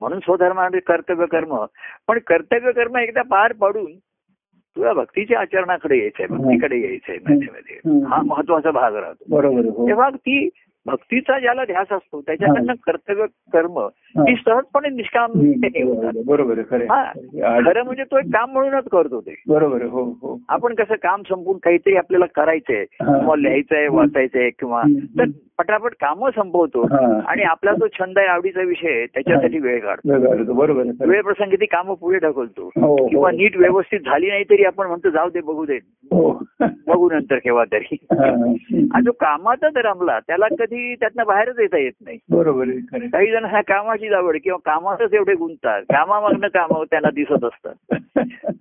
[0.00, 1.56] म्हणून स्वधर्मामध्ये कर्तव्य कर्म
[2.08, 3.92] पण कर्तव्य कर्म एकदा पार पाडून
[4.76, 7.16] तुला भक्तीच्या आचरणाकडे यायचंय भक्तीकडे यायचंय.
[8.04, 8.22] हा.
[8.22, 9.24] महत्त्वाचा भाग राहतो.
[9.70, 9.88] हो.
[9.88, 10.48] तेव्हा ती
[10.86, 13.86] भक्तीचा ज्याला ध्यास असतो त्याच्याकडनं कर्तव्य कर्म
[14.18, 15.32] ती सहजपणे निष्काम.
[16.26, 20.94] बरोबर खरं हा म्हणजे तो एक काम म्हणूनच करतो ते बरोबर हो हो आपण कसं
[20.94, 22.84] काम संपवून काहीतरी आपल्याला करायचंय.
[22.84, 24.82] किंवा लिहायचंय वाचायचंय किंवा.
[25.18, 25.24] तर
[25.58, 26.86] पटापट कामं संपवतो.
[27.26, 30.52] आणि आपला जो छंद आहे आवडीचा विषय त्याच्यासाठी वेळ काढतो.
[30.54, 30.82] बरोबर.
[31.06, 33.08] वेळ प्रसंगी ती कामं पुढे ढकलतो हो, हो.
[33.08, 35.78] किंवा नीट व्यवस्थित झाली नाही तरी आपण म्हणतो जाऊ दे बघू दे
[36.86, 39.00] बघू नंतर केव्हा तरी हा.
[39.00, 42.18] जो कामातच रमला त्याला कधी त्यातनं बाहेरच येता येत नाही.
[42.30, 42.64] बरोबर.
[42.92, 45.82] काही जण ह्या कामाची आवड किंवा कामातच एवढे गुंततात.
[45.82, 47.74] कामामागनं काम त्यांना दिसत असतात.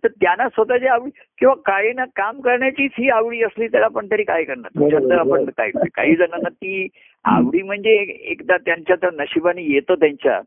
[0.04, 4.24] तर त्यांना स्वतःची आवडी किंवा काही ना काम करण्याचीच ही आवडी असली तर आपण तरी
[4.24, 5.14] काय करणार?
[5.14, 5.46] आपण.
[5.46, 6.88] काय काही जणांना ती
[7.24, 7.92] आवडी म्हणजे
[8.24, 10.42] एकदा त्यांच्या तर नशिबाने येतं त्यांच्या.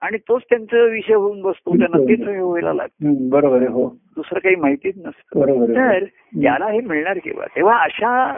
[0.00, 1.78] आणि तोच त्यांचा विषय होऊन बसतो.
[1.78, 3.28] त्यांना तेच व्हायला लागतं.
[3.30, 3.88] बरोबर आहे हो.
[4.20, 5.40] दुसरं काही माहितीच नसतं
[5.74, 8.36] तर त्याला हे मिळणार केव्हा तेव्हा अशा.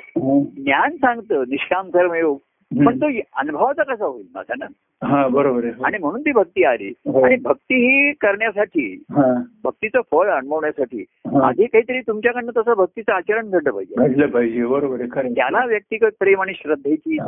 [0.57, 2.39] ज्ञान सांगतं निष्काम कर्मयोग
[2.71, 4.67] पण तो अनुभवाचा कसा होईल माझा ना
[5.03, 5.85] हा बरोबर हो.
[5.85, 7.21] आणि म्हणून ती भक्ती आली हो.
[7.25, 8.85] आणि भक्ती ही करण्यासाठी.
[9.65, 11.05] भक्तीचं फळ अनुभवण्यासाठी.
[11.43, 15.05] आधी काहीतरी तुमच्याकडनं तसं भक्तीचं आचरण घडलं पाहिजे घडलं पाहिजे बरोबर.
[15.07, 17.19] त्याला व्यक्तिगत प्रेम आणि श्रद्धेची.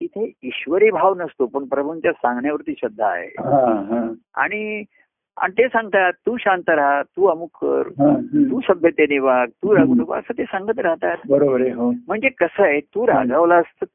[0.00, 3.28] इथे ईश्वरी भाव नसतो पण प्रभूंच्या सांगण्यावरती श्रद्धा आहे.
[4.34, 4.82] आणि
[5.40, 8.14] आणि ते सांगतात तू शांत राहा तू अमुक कर हा.
[8.50, 12.62] तू सभ्यतेने वाग तू रागू नको असं ते सांगत राहतात बरोबर आहे हो म्हणजे कसं
[12.62, 13.86] आहे तू रागावलास तर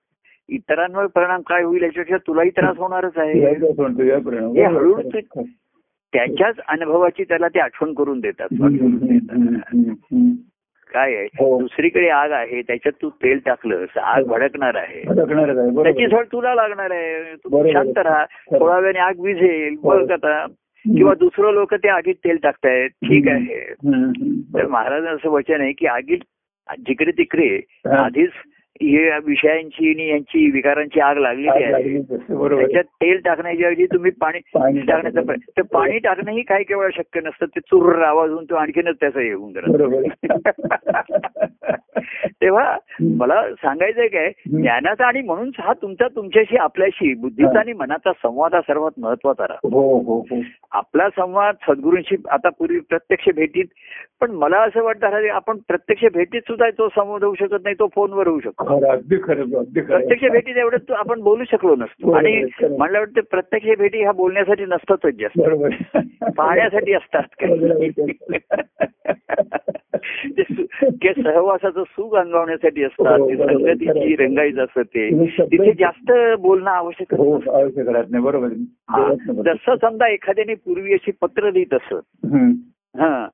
[0.50, 3.40] इतरांवर परिणाम काय होईल याच्यापेक्षा तुलाही त्रास होणारच आहे.
[3.40, 5.10] हे हळूहळू
[6.14, 8.48] त्याच्याच अनुभवाची त्याला ते आठवण करून देतात.
[10.90, 11.58] काय आहे हो.
[11.60, 16.08] दुसरीकडे आग आहे त्याच्यात तू तेल टाकलंस आग भडकणार आहे त्याची.
[16.08, 17.64] झळ तुला लागणार आहे तू.
[17.72, 18.24] शांत राहा.
[18.52, 19.90] थोड्या वेळाने आग विझेल हो.
[19.90, 20.46] बघ आता
[20.86, 23.28] किंवा दुसरं लोक ते आगीत तेल टाकतायत ठीक.
[23.28, 23.74] आहे.
[24.54, 26.18] तर महाराजांचं वचन आहे की आगीत
[26.88, 27.60] जिकडे तिकडे.
[27.92, 28.30] आधीच
[28.82, 32.02] हे विषयांची आणि यांची विकारांची आग लागलेली आहे.
[32.02, 34.40] त्याच्यात तेल टाकण्याच्या ऐवजी तुम्ही पाणी
[34.80, 39.20] टाकण्याचा तर पाणी टाकणंही काही केवळ शक्य नसतं ते चुर्र आवाज होऊन तो आणखीनच त्याचा
[39.20, 39.56] हे होऊन
[42.42, 48.56] तेव्हा मला सांगायचंय काय ज्ञानाचा आणि म्हणून हा तुमचा तुमच्याशी आपल्याशी बुद्धीचा आणि मनाचा संवाद
[48.56, 49.68] हा सर्वात महत्त्वाचा राहतो.
[49.68, 50.42] हो हो हो.
[50.72, 53.66] आपला संवाद सद्गुरूंशी आता पूर्वी प्रत्यक्ष भेटीत
[54.22, 58.28] पण मला असं वाटतं आपण प्रत्यक्ष भेटीत सुद्धा तो संवाद होऊ शकत नाही तो फोनवर
[58.28, 58.80] होऊ शकतो.
[59.82, 62.12] प्रत्यक्ष भेटीत एवढं तो आपण बोलू शकलो नसतो.
[62.12, 62.44] आणि.
[62.80, 65.42] मला वाटतं प्रत्यक्ष भेटी ह्या बोलण्यासाठी नसतातच जास्त.
[66.38, 67.24] पाहण्यासाठी असतात
[71.06, 74.24] ते सहवासाचं सुख अनुभवण्यासाठी असतात हो, संगतीची खरं.
[74.24, 78.48] रंगायचं असतं तिथे जास्त बोलणं आवश्यक हो नाही बरोबर.
[79.34, 82.26] जसं समजा एखाद्याने पूर्वी अशी पत्र लिहित असत.
[82.98, 83.28] हा.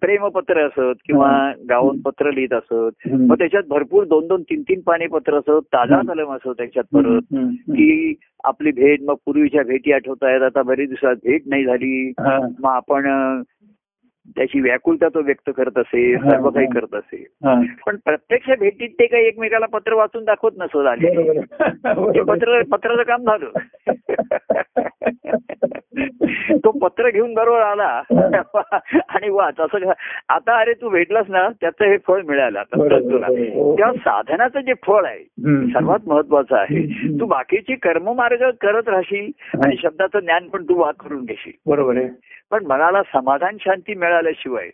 [0.00, 3.08] प्रेमपत्र असत किंवा गाऊन पत्र लिहित असत.
[3.12, 6.00] मग त्याच्यात भरपूर दोन दोन तीन तीन पाणी पत्र असत ताजा.
[6.08, 7.36] कलम असत त्याच्यात परत.
[7.70, 12.12] की आपली भेट मग पूर्वीच्या भेटी आठवत आहेत आता बरेच दिवसात भेट नाही झाली.
[12.20, 13.02] मग आपण
[14.36, 16.66] त्याची व्याकुलता तो व्यक्त करत असे हा, सर्व काही.
[16.66, 17.54] करत असे हा.
[17.86, 21.40] पण प्रत्यक्ष भेटीत ते काही एकमेकाला पत्र वाचून दाखवत नसत आले
[22.22, 23.50] पत्र पत्राचं काम झालं
[26.56, 28.02] तो पत्र घेऊन बरोबर आला
[29.08, 29.90] आणि वाच असं
[30.28, 33.26] आता अरे तू भेटलास ना त्याचं हे फळ मिळालं आता तुला.
[33.26, 33.76] हो.
[33.78, 35.22] तेव्हा साधनाचं जे फळ आहे.
[35.70, 36.82] सर्वात महत्वाचं आहे.
[37.20, 39.30] तू बाकीची कर्ममार्ग करत राहशील
[39.64, 42.08] आणि शब्दाचं ज्ञान पण तू वाद करून घेशील बरोबर आहे
[42.54, 44.70] पण मनाला समाधान शांती मिळाल्याशिवाय.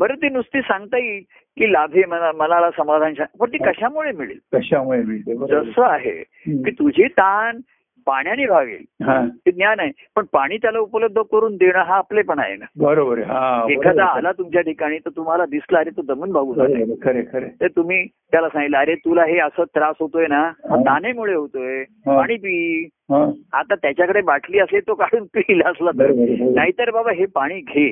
[0.00, 1.22] बरं ती नुसती सांगता येईल
[1.58, 5.34] की लाभे मना- मनाला समाधान शांती पण ती कशामुळे मिळेल कशामुळे मिळते.
[5.34, 6.24] जसं आहे.
[6.64, 7.60] की तुझी ताण
[8.06, 9.20] पाण्याने भागेल हा.
[9.46, 13.66] ते ज्ञान आहे पण पाणी त्याला उपलब्ध करून देणं हा आपलेपणा आहे ना बरोबर हा
[13.70, 14.04] एखादा.
[14.04, 16.84] आला तुमच्या ठिकाणी तर तुम्हाला दिसला अरे तो दमन आहे.
[17.02, 20.50] खरे खरे तर तुम्ही त्याला सांगितलं अरे तुला हे असं त्रास होतोय ना.
[20.86, 21.82] तानेमुळे होतोय.
[22.06, 23.24] पाणी पी हा.
[23.52, 26.12] आता त्याच्याकडे बाटली असेल तो काढून पिईल असला तर.
[26.54, 27.88] नाहीतर बाबा हे पाणी घे.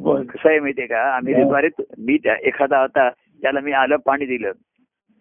[0.00, 1.34] कसं आहे माहितीये का आम्ही
[1.98, 4.52] मी एखादा होता त्याला मी आलं पाणी दिलं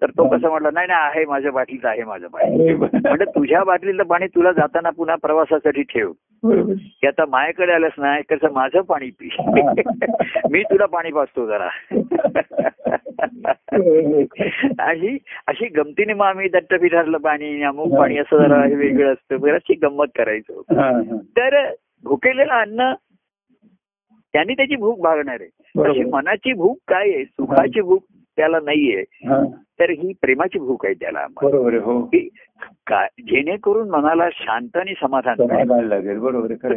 [0.02, 0.28] तर तो.
[0.28, 2.74] कसं म्हटला नाही ना आहे माझ्या बाटलीचं आहे माझं पाणी.
[2.74, 6.12] म्हणजे तुझ्या बाटलीतलं पाणी तुला जाताना पुन्हा प्रवासासाठी ठेव.
[6.46, 9.30] की आता माझ्याकडे आलंस ना कसं माझं पाणी पी.
[10.52, 11.68] मी तुला पाणी पाचतो जरा
[14.80, 19.56] अशी अशी गमतीने मग आम्ही दत्तपीठातलं पाणी अमुक पाणी असं जरा हे वेगळं असतं वगैरे
[19.56, 20.62] अशी गंमत करायचो.
[21.38, 21.72] तर
[22.04, 22.94] भुकेलेलं अन्न
[24.34, 25.50] त्यांनी त्याची भूक भागणार आहे.
[25.84, 28.04] तशी मनाची भूक काय आहे सुखाची भूक
[28.36, 29.04] त्याला नाहीये.
[29.80, 31.26] तर ही प्रेमाची भूक आहे त्याला
[31.78, 32.10] हो.
[33.20, 35.36] जेणेकरून मनाला शांत आणि समाधान
[35.88, 36.74] लागेल बरोबर.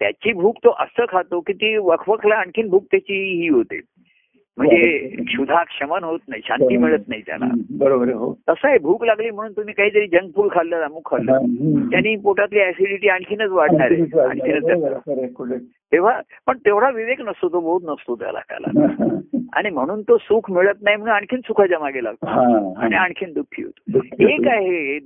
[0.00, 3.80] त्याची भूक तो असं खातो की ती वखवखला आणखीन भूक त्याची ही होते.
[4.58, 7.44] म्हणजे क्षुधा क्षमन होत नाही शांती मिळत नाही त्याला.
[7.78, 8.32] बरोबर हो.
[8.48, 11.38] तसं आहे भूक लागली म्हणून तुम्ही काहीतरी जंक फूड खाल्लं अमुक हा, खाल्लं.
[11.90, 14.20] त्यांनी पोटातली ऍसिडिटी आणखीनच वाढणार आहे.
[14.20, 15.62] आणखीनच.
[15.92, 18.84] तेव्हा पण तेवढा विवेक नसतो तो बोध नसतो त्याला त्याला
[19.52, 22.26] आणि म्हणून तो सुख मिळत नाही म्हणून आणखीन सुखाच्या मागे लागतो.
[22.26, 23.02] हा, आणि हा.
[23.02, 23.98] आणखीन दुःखी होतो.
[24.28, 24.98] एक आहे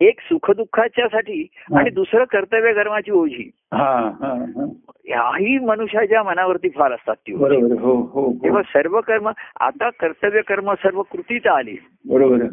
[0.00, 3.34] एक सुखदुःखाच्यासाठी आणि दुसरं कर्तव्य कर्माची ओझी.
[3.34, 3.61] हा, हा, हा.
[3.72, 7.46] ह्याही मनुष्याच्या मनावरती फार असतात ती हो
[7.78, 8.32] हो हो.
[8.42, 9.30] तेव्हा सर्व कर्म
[9.60, 11.76] आता कर्तव्य कर्म सर्व कृतीच आली.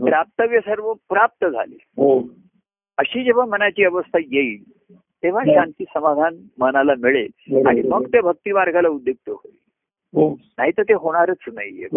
[0.05, 1.77] प्राप्तव्य सर्व प्राप्त झाले
[2.97, 4.63] अशी जेव्हा मनाची अवस्था येईल
[5.23, 5.43] तेव्हा.
[5.45, 7.81] शांती समाधान मनाला मिळेल आणि.
[7.81, 9.57] मग ते भक्ती मार्गाला उद्युक्त होईल
[10.13, 11.87] हो नाही तर ते होणारच नाहीये.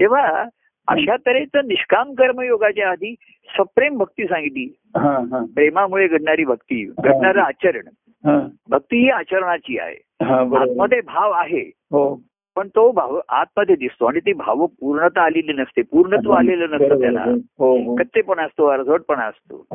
[0.00, 0.44] तेव्हा
[0.88, 3.14] अशा तऱ्हेचं निष्काम कर्मयोगाच्या आधी
[3.58, 4.76] सप्रेम भक्ती सांगितली.
[5.54, 7.82] प्रेमामुळे घडणारी भक्ती घडणारं आचरण.
[8.68, 9.96] भक्ती ही आचरणाची आहे.
[10.56, 11.72] आतमध्ये भाव आहे.
[11.76, 12.20] हो.
[12.56, 15.82] पण तो भाव आतमध्ये दिसतो आणि ती भाव पूर्णता आलेली नसते.
[15.82, 17.24] पूर्णत्व आलेलं नसतं त्याला.
[17.58, 17.94] हो हो.
[17.94, 19.66] कच्चेपणा असतो अर्धवटपणा असतो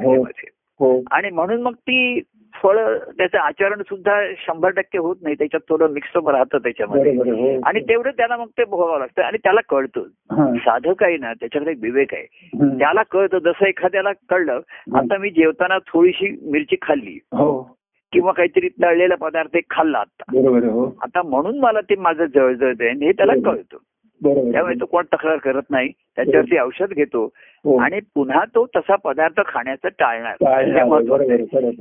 [1.12, 2.22] आणि म्हणून मग ती
[2.64, 5.36] फळ त्याचं आचरण सुद्धा शंभर टक्के होत नाही.
[5.36, 7.12] त्याच्यात थोडं मिक्सअप राहतं त्याच्यामध्ये.
[7.12, 7.62] हो.
[7.66, 10.02] आणि तेवढं त्याला मग ते भोगावं लागतं आणि त्याला कळतं.
[10.32, 10.54] हा.
[10.58, 12.50] साधक आहे ना त्याच्याकडे विवेक आहे.
[12.78, 13.38] त्याला कळतं.
[13.38, 14.60] जसं एखाद्याला कळलं
[14.96, 17.20] आता मी जेवताना थोडीशी मिरची खाल्ली.
[17.32, 17.80] हो.
[18.14, 20.24] किंवा काहीतरी तळलेला पदार्थ खाल्ला आता.
[20.30, 20.98] हो.
[21.02, 23.78] आता म्हणून मला ते माझं जळजळत आहे आणि हे त्याला कळतं.
[24.26, 27.26] त्यामुळे तो कोण तक्रार करत नाही त्याच्यावरती औषध घेतो.
[27.64, 27.78] हो.
[27.78, 30.36] आणि पुन्हा तो तसा पदार्थ खाण्याचं टाळणार.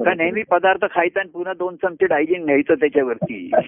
[0.05, 0.15] का.
[0.15, 3.51] नेहमी पदार्थ खायचा आणि पुन्हा दोन चमचे डायजिन घ्यायचं त्याच्यावरती.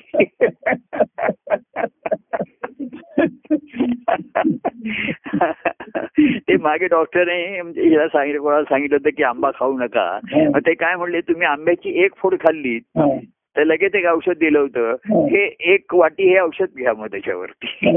[6.49, 10.19] ते मागे डॉक्टरने म्हणजे हिला सांगितलं कोणाला सांगितलं होतं की आंबा खाऊ नका.
[10.59, 12.79] ते काय म्हणले तुम्ही आंब्याची एक फोड खाल्ली.
[13.61, 15.29] तर लगेच एक औषध दिलं होतं हा.
[15.31, 17.97] हे एक वाटी हे औषध घ्या मग त्याच्यावरती.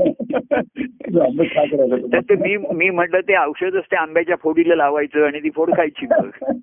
[2.13, 6.06] तर ते मी मी म्हटलं ते औषधच ते आंब्याच्या फोडीला लावायचं आणि ती फोड खायची
[6.06, 6.32] मग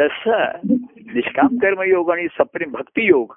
[0.00, 0.44] तसं
[1.14, 3.32] निष्काम कर्मयोग आणि सप्रेम भक्तियोग.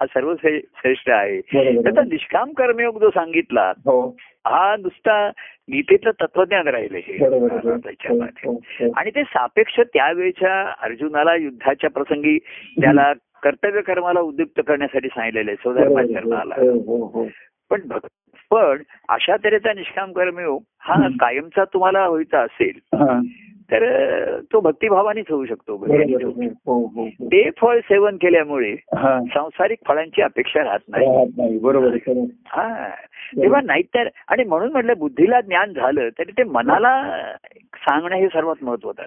[0.00, 1.40] हा सर्व श्रे- श्रेष्ठ आहे.
[1.82, 5.28] त्याचा निष्काम कर्मयोग जो सांगितला हो हा नुसता
[5.72, 6.98] गीतेचं तत्वज्ञान राहिलं
[7.76, 8.92] त्याच्यामध्ये हो, हो.
[8.96, 12.38] आणि ते सापेक्ष त्यावेळेच्या अर्जुनाला युद्धाच्या प्रसंगी
[12.80, 16.02] त्याला कर्तव्य कर्माला उद्युक्त करण्यासाठी सांगितलेलं बरोबर.
[16.02, 16.54] कर्माला.
[17.70, 17.80] पण
[18.50, 21.08] पण अशा तऱ्हेचा निष्काम कर्मयोग हा.
[21.20, 22.78] कायमचा तुम्हाला व्हायचा असेल.
[23.72, 26.24] तर तो भक्तिभावानेच होऊ शकतो बरोबर.
[26.44, 27.06] हो, हो, हो.
[27.06, 29.20] ते फळ सेवन केल्यामुळे हा.
[29.24, 31.96] सांसारिक फळांची अपेक्षा राहत नाही बरोबर.
[32.46, 32.88] हा
[33.42, 37.02] तेव्हा नाहीतर आणि म्हणून म्हटलं बुद्धीला ज्ञान झालं तरी ते मनाला
[37.74, 39.02] सांगणं हे सर्वात महत्वाचं.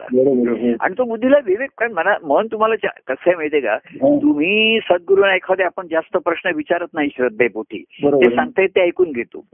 [0.80, 3.78] आणि तो बुद्धीला विवेक कारण मना मन तुम्हाला कसं आहे माहितीये का.
[4.04, 8.36] तुम्ही सद्गुरूंना एखादे आपण जास्त प्रश्न विचारत नाही श्रद्धेपोटी ते आहे.
[8.36, 9.46] सांगतायत ते ऐकून घेतो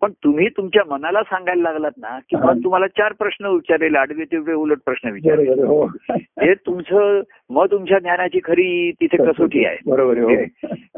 [0.00, 4.78] पण तुम्ही तुमच्या मनाला सांगायला लागलात ना की तुम्हाला चार प्रश्न विचारलेले आडवे तिडवे उलट
[4.84, 5.50] प्रश्न विचारले.
[5.50, 5.86] हो.
[6.10, 9.76] हे तुमचं मग तुमच्या ज्ञानाची खरी तिथे कसोटी आहे.
[9.86, 10.30] बरोबर हो.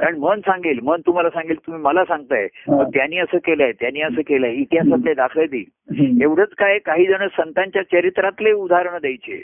[0.01, 2.47] कारण मन सांगेल मन तुम्हाला सांगेल तुम्ही मला सांगताय.
[2.69, 6.23] मग त्यांनी असं केलंय त्यांनी असं केलंय इतिहासातले दाखले देईल.
[6.23, 9.43] एवढंच काय काही जण संतांच्या चरित्रातले उदाहरणं द्यायचे.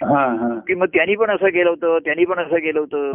[0.66, 3.12] की मग त्यांनी पण असं केलं होतं त्यांनी पण असं केलं होतं.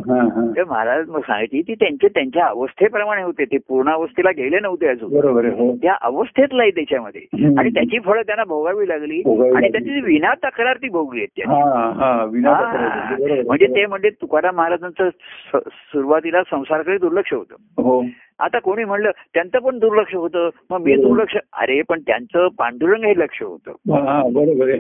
[0.57, 5.19] तर महाराज मग सांगायची ती त्यांचे त्यांच्या अवस्थेप्रमाणे होते ते पूर्णावस्थेला गेले नव्हते अजून.
[5.19, 5.75] बरोबर हो.
[5.75, 7.21] त्या अवस्थेतलं आहे त्याच्यामध्ये.
[7.57, 9.21] आणि त्याची फळं त्यांना भोगावी लागली.
[9.55, 9.71] आणि.
[9.71, 11.61] त्याची विना तक्रार ती भोगली आहेत त्यांनी.
[11.61, 12.29] हा.
[13.47, 15.09] म्हणजे ते म्हणजे तुकाराम महाराजांचं
[15.69, 17.55] सुरुवातीला संसाराकडे दुर्लक्ष होतं.
[17.83, 18.05] हो.
[18.39, 21.07] आता कोणी म्हणलं त्यांचं पण दुर्लक्ष होतं मग मी बरोबर.
[21.07, 23.71] दुर्लक्ष अरे पण त्यांचं पांडुरंग हे लक्ष होतं.
[23.93, 24.75] हा बरोबर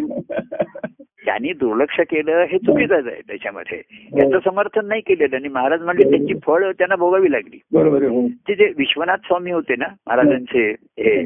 [1.25, 3.81] त्यांनी दुर्लक्ष केलं हे चुकीचंच आहे त्याच्यामध्ये.
[3.89, 4.17] हो.
[4.19, 5.35] याचं समर्थन नाही केलेलं.
[5.35, 6.09] आणि महाराज म्हणले.
[6.09, 7.59] त्यांची फळ त्यांना भोगावी लागली.
[7.73, 8.27] बरोबर हो.
[8.27, 11.25] ते जे विश्वनाथ स्वामी होते ना महाराजांचे हे.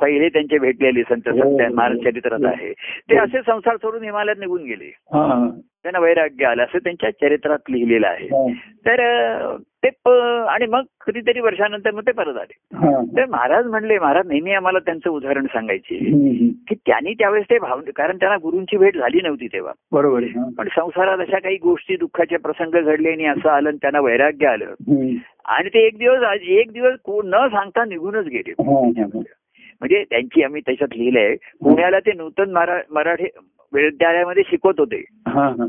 [0.00, 1.38] पहिले त्यांचे भेटलेले संत हो.
[1.38, 2.72] सत्य महाराज चरित्रात आहे.
[3.10, 4.84] ते असे संसार सोडून हिमालयात निघून गेले.
[4.84, 5.50] हा.
[5.84, 8.46] त्यांना वैराग्य आलं असं त्यांच्या चरित्रात लिहिलेलं आहे हा
[8.86, 9.00] तर
[9.84, 9.88] ते
[10.48, 15.10] आणि मग कधीतरी वर्षानंतर मग ते परत आले तर महाराज म्हणले महाराज नेहमी आम्हाला त्यांचं
[15.10, 15.98] उदाहरण सांगायचे.
[16.68, 20.54] की त्यांनी त्यावेळेस ते भाव कारण त्यांना गुरूंची भेट झाली नव्हती तेव्हा बरोबर आहे.
[20.58, 24.74] पण संसारात अशा काही गोष्टी दुःखाचे प्रसंग घडले आणि असं आलं त्यांना वैराग्य आलं.
[25.44, 29.06] आणि ते एक दिवस आज- एक दिवस न सांगता निघूनच गेले हा, हा.
[29.80, 33.24] म्हणजे त्यांची आम्ही त्याच्यात लिहिलंय पुण्याला ते नूतन मरा मराठी
[33.72, 35.04] विद्यालयामध्ये शिकवत होते.
[35.28, 35.66] हा, हा.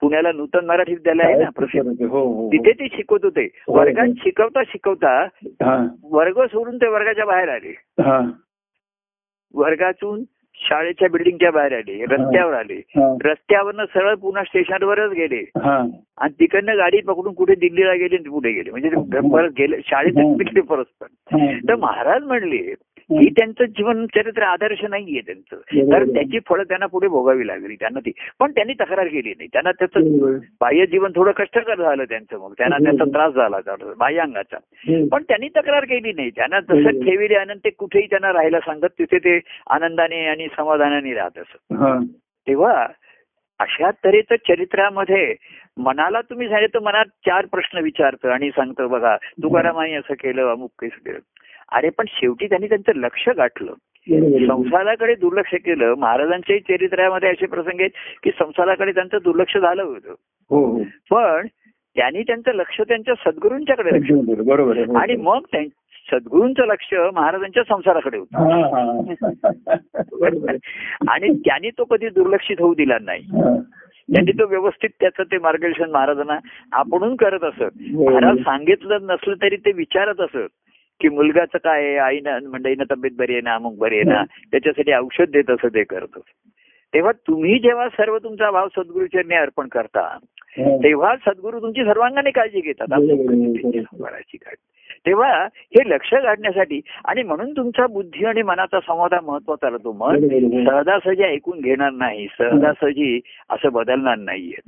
[0.00, 2.02] पुण्याला नूतन मराठी विद्यालय आहे ना प्रसिद्ध.
[2.06, 3.48] हो हो तिथे ते शिकवत होते.
[3.68, 3.78] हो.
[3.78, 5.88] वर्गात शिकवता शिकवता हा.
[6.02, 7.74] वर्ग सोडून ते वर्गाच्या बाहेर आले.
[8.02, 8.30] हा.
[9.54, 10.22] वर्गातून
[10.54, 12.74] शाळेच्या बिल्डिंगच्या बाहेर आले रस्त्यावर आले.
[12.74, 13.16] हा.
[13.24, 15.36] रस्त्यावरनं सरळ पुन्हा स्टेशनवरच गेले.
[15.36, 15.86] हा.
[16.18, 18.70] आणि तिकडनं गाडी पकडून कुठे दिल्लीला गेले पुढे गेले.
[18.70, 18.88] म्हणजे
[19.30, 19.76] परत गेले.
[19.84, 20.60] शाळेत हं.
[20.60, 21.58] परत हा.
[21.68, 22.74] तर महाराज म्हणले
[23.10, 25.56] ही त्यांचं जीवन चरित्र आदर्श नाहीये त्यांचं.
[25.92, 29.70] तर त्याची फळं त्यांना पुढे भोगावी लागली त्यांना ती पण त्यांनी तक्रार केली नाही त्यांना
[29.72, 30.38] त्याचं.
[30.60, 32.78] बाह्य जीवन थोडं कष्टकर झालं त्यांचं मग त्यांना.
[32.78, 33.58] त्याचा त्रास झाला
[33.98, 34.58] बाह्यांगाचा.
[35.10, 36.60] पण त्यांनी तक्रार केली नाही त्यांना.
[36.60, 39.38] जसं ठेविले आनंद ते कुठेही त्यांना राहायला सांगत तिथे ते
[39.70, 41.72] आनंदाने आणि समाधानाने राहत असत
[42.46, 42.86] तेव्हा
[43.60, 45.34] अशा तऱ्हेचं चरित्रामध्ये
[45.76, 50.84] मनाला तुम्ही सांगितलं तर मनात चार प्रश्न विचारतं आणि सांगतं बघा तुकारामाने असं केलं अमुक
[50.84, 51.18] केलं
[51.72, 53.72] अरे पण शेवटी त्यांनी त्यांचं लक्ष गाठलं.
[54.46, 55.94] संसाराकडे दुर्लक्ष केलं.
[55.94, 57.90] महाराजांच्याही चरित्रामध्ये असे प्रसंग आहेत
[58.22, 60.14] की संसाराकडे त्यांचं दुर्लक्ष झालं होतं.
[60.50, 60.82] हो हो.
[61.10, 61.46] पण
[61.96, 64.10] त्यांनी त्यांचं लक्ष त्यांच्या सद्गुरूंच्याकडे लक्ष
[64.46, 64.96] बरोबर.
[64.96, 65.38] आणि मग
[66.12, 68.36] सद्गुरूंचं लक्ष महाराजांच्या संसाराकडे होतं.
[71.08, 73.22] आणि त्यांनी तो कधी दुर्लक्षित होऊ दिला नाही.
[74.12, 76.38] त्यांनी तो व्यवस्थित त्याचं ते मार्गदर्शन महाराजांना
[76.72, 77.78] आपणून करत असत.
[77.92, 80.61] महाराज सांगितलं नसलं तरी ते विचारत असत.
[81.02, 81.96] की मुलगाचं काय आहे?
[81.96, 83.54] आईनं मंडईनं तब्येत बरी आहे ना?
[83.54, 84.24] अमुक बरी आहे ना?
[84.50, 86.18] त्याच्यासाठी औषध देत असं ते करत.
[86.94, 90.18] तेव्हा तुम्ही जेव्हा सर्व तुमचा भाव सद्गुरूचरणी अर्पण करता.
[90.58, 92.92] तेव्हा सद्गुरू तुमची सर्वांगाने काळजी घेतात.
[92.92, 93.16] आपल्या
[95.06, 100.26] तेव्हा हे लक्ष गाठण्यासाठी आणि म्हणून तुमचा बुद्धी आणि मनाचा संवाद हा महत्त्वाचा राहतो मन.
[100.66, 103.18] सहजासहजी ऐकून घेणार नाही सहजासहजी
[103.50, 104.60] असं बदलणार नाहीये.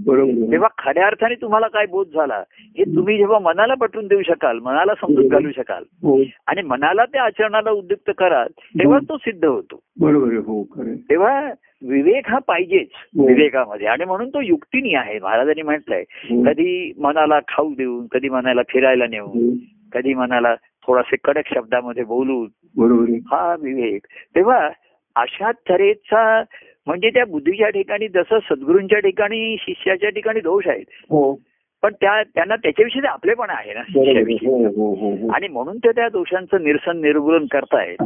[0.50, 2.42] तेव्हा खऱ्या अर्थाने तुम्हाला काय बोध झाला
[2.78, 7.22] हे तुम्ही जेव्हा मनाला पटवून देऊ शकाल मनाला समजून घालू शकाल हो आणि मनाला त्या
[7.24, 10.62] आचरणाला उद्युक्त कराल तेव्हा तो सिद्ध होतो बरोबर हो
[11.10, 11.40] तेव्हा
[11.84, 13.26] विवेक हा पाहिजेच हो.
[13.26, 16.42] विवेकामध्ये आणि म्हणून तो युक्तीनी आहे महाराजांनी म्हटलंय हो.
[16.44, 19.50] कधी मनाला खाऊ देऊन कधी मनाला फिरायला नेऊन हो.
[19.94, 24.06] कधी मनाला थोडासे कडक शब्दामध्ये बोलून बरोबर हा विवेक.
[24.36, 24.70] तेव्हा
[25.16, 26.42] अशा तऱ्हेचा
[26.86, 30.84] म्हणजे त्या बुद्धीच्या ठिकाणी जसं सद्गुरूंच्या ठिकाणी शिष्याच्या ठिकाणी दोष आहेत.
[30.90, 31.40] हो.
[31.84, 33.80] पण त्या त्यांना त्याच्याविषयी ते आपलेपण आहे ना.
[33.80, 37.96] हो हो हो आणि म्हणून ते त्या दोषांचं निरसन निर्मूलन करतायत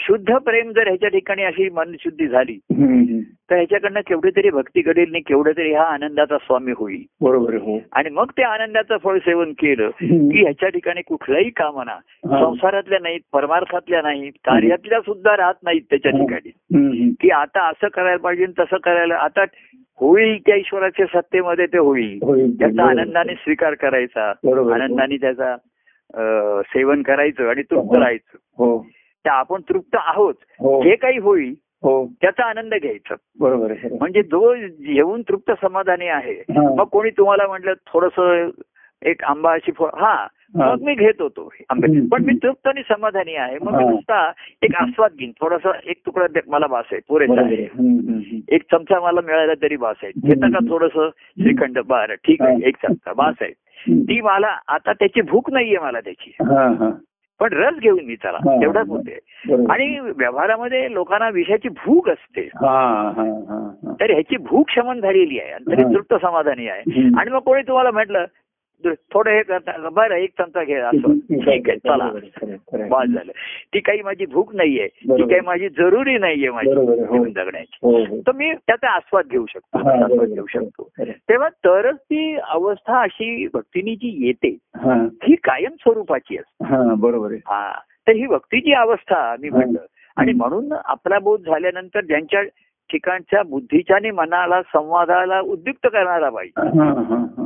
[0.00, 2.58] शुद्ध प्रेम जर ह्याच्या ठिकाणी अशी मनशुद्धी झाली.
[3.50, 8.10] तर ह्याच्याकडनं केवढी तरी भक्ती घडेल आणि केवढं तरी हा आनंदाचा स्वामी होईल बरोबर आणि
[8.10, 9.90] मग त्या आनंदाचं फळ सेवन केलं.
[10.00, 11.98] की ह्याच्या ठिकाणी कुठल्याही कामना.
[12.24, 16.50] संसारातल्या नाहीत परमार्थातल्या नाहीत कार्यातल्या सुद्धा राहत नाहीत त्याच्या ठिकाणी.
[17.20, 19.44] की आता असं करायला पाहिजे तसं करायला आता
[20.00, 22.18] होईल त्या ईश्वराच्या सत्तेमध्ये ते होईल.
[22.58, 22.84] त्याचा.
[22.84, 24.28] आनंदाने स्वीकार करायचा.
[24.74, 25.56] आनंदाने त्याचा
[26.62, 28.00] सेवन करायचं आणि तृप्त हो.
[28.00, 28.78] राहायचं हो
[29.24, 33.72] तर आपण तृप्त आहोत हो जे काही होईल त्याचा आनंद घ्यायचा बरोबर.
[34.00, 36.34] म्हणजे जो येऊन तृप्त समाधानी आहे.
[36.56, 38.20] मग कोणी तुम्हाला म्हटलं थोडस
[39.02, 40.26] एक आंबा अशी फळ हा.
[40.54, 41.86] मग मी घेत होतो आंबे.
[42.06, 43.56] पण मी तृप्त आणि समाधानी आहे.
[43.62, 43.84] मग मी.
[43.84, 44.32] नुसता
[44.62, 45.30] एक आस्वाद घेईन.
[45.40, 47.00] थोडासा एक तुकडा मला बास आहे.
[47.08, 47.66] पुरेसा आहे.
[48.48, 50.12] एक चमचा मला मिळाला तरी बास आहे.
[50.26, 51.12] घेता का थोडस?
[51.42, 51.78] श्रीखंड.
[51.86, 52.68] बरं ठीक आहे.
[52.68, 53.12] एक चमचा.
[53.12, 53.52] बास आहे.
[54.02, 56.30] ती मला आता त्याची भूक नाहीये मला त्याची.
[56.40, 56.90] हा हा.
[57.40, 58.38] पण रस घेऊन मी चला.
[58.60, 59.18] तेवढाच होते.
[59.72, 62.48] आणि व्यवहारामध्ये लोकांना विषयाची भूक असते.
[64.00, 65.52] तर ह्याची भूक शमन झालेली आहे.
[65.52, 65.94] आणि तरी.
[65.94, 66.82] तृप्त समाधानी आहे.
[67.18, 68.26] आणि मग कोणी तुम्हाला म्हटलं "दु-
[68.86, 71.18] थोडं हे करता बरं एक चमचा घे असं.
[71.18, 72.10] ठीक आहे चला.
[72.72, 73.32] बस झालं.
[73.74, 74.88] ती काही माझी भूक नाहीये.
[74.88, 75.22] ती.
[75.22, 76.96] काही माझी जरुरी नाहीये माझी हो.
[76.96, 77.78] जीवन जगण्याची.
[77.82, 78.20] हो हो.
[78.20, 79.78] तर मी त्याचा आस्वाद घेऊ शकतो.
[79.78, 80.88] आस्वाद घेऊ शकतो.
[81.04, 85.06] तेव्हा तरच ती अवस्था अशी भक्तीनी जी येते हा.
[85.30, 86.64] कायम स्वरूपाची असते.
[86.64, 87.40] हा बरोबर आहे.
[87.46, 87.72] हा.
[88.08, 89.78] तर ही भक्तीची अवस्था मी म्हणलं
[90.16, 92.42] आणि म्हणून आपला बोध झाल्यानंतर ज्यांच्या
[92.92, 96.78] ठिकाणच्या बुद्धीच्या आणि मनाला संवादाला उद्युक्त करणारा पाहिजे.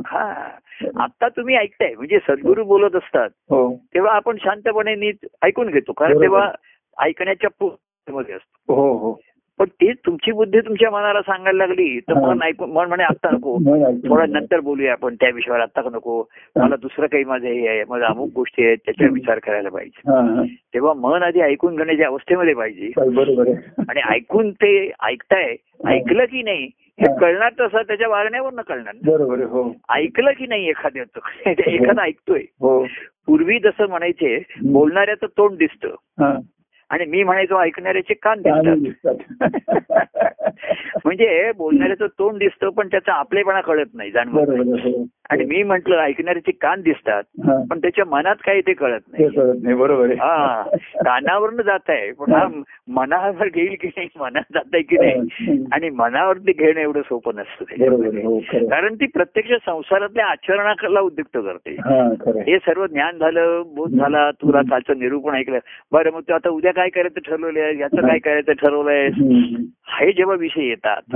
[0.05, 0.33] हा.
[0.99, 3.81] आता तुम्ही ऐकताय म्हणजे सद्गुरू बोलत असतात हो.
[3.93, 5.91] तेव्हा आपण शांतपणे नीट ऐकून घेतो.
[5.91, 6.21] कारण.
[6.21, 6.51] तेव्हा
[7.01, 7.67] ऐकण्याच्या
[8.09, 8.75] मध्ये असतो.
[8.75, 9.19] हो हो.
[9.59, 12.21] पण ती तुमची बुद्धी तुमच्या मनाला सांगायला लागली तर हा.
[12.21, 13.57] मन ऐकून मन म्हणे आता नको.
[14.09, 14.25] थोडा.
[14.25, 16.29] नंतर बोलूया आपण त्या विषयावर आता नको.
[16.55, 20.11] मला दुसरं काही माझं हे आहे माझं अमुक गोष्टी आहेत त्याच्यावर विचार करायला पाहिजे.
[20.11, 20.43] हा हा.
[20.73, 22.91] तेव्हा मन आधी ऐकून घेण्याच्या अवस्थेमध्ये पाहिजे.
[23.89, 25.55] आणि ऐकून ते ऐकताय
[25.85, 26.69] ऐकलं की नाही
[27.01, 27.15] हे हा.
[27.19, 28.93] कळणार तसं त्याच्या वागण्यावरनं कळणार.
[29.05, 29.73] बरोबर हो.
[29.89, 31.19] ऐकलं की नाही एखाद्याचं
[31.69, 32.41] एखादा ऐकतोय.
[32.61, 32.85] हो.
[33.27, 35.87] पूर्वी जसं म्हणायचे बोलणाऱ्याचं तोंड दिसतं.
[36.19, 36.33] हा.
[36.89, 39.15] आणि मी म्हणायचो ऐकणाऱ्याचे कान दिसतात.
[41.05, 44.49] म्हणजे बोलणाऱ्याचं तोंड दिसतं पण त्याचा आपलेपणा कळत नाही जाणवत.
[45.29, 47.23] आणि मी म्हंटल ऐकणाऱ्याचे कान दिसतात.
[47.69, 50.61] पण त्याच्या मनात काय ते कळत ते नाही बरोबर हा
[51.03, 52.47] कानावरनं जात आहे पण हा
[52.87, 55.63] मनावर घेईल की नाही मनात जात आहे की नाही.
[55.71, 57.65] आणि मनावरती घेणं एवढं सोपं नसतं.
[58.25, 61.71] हो कारण ती प्रत्यक्ष संसारातल्या आचरणाला उद्युक्त करते.
[61.71, 62.03] हा.
[62.47, 65.59] हे सर्व ज्ञान झालं बोध झाला तुला कालचं निरूपण ऐकलं.
[65.91, 67.77] बरं मग तू आता उद्या काय करायचं ठरवलंय?
[67.79, 69.09] याचं काय करायचं ठरवलंय.
[69.89, 71.15] हे जेव्हा विषय येतात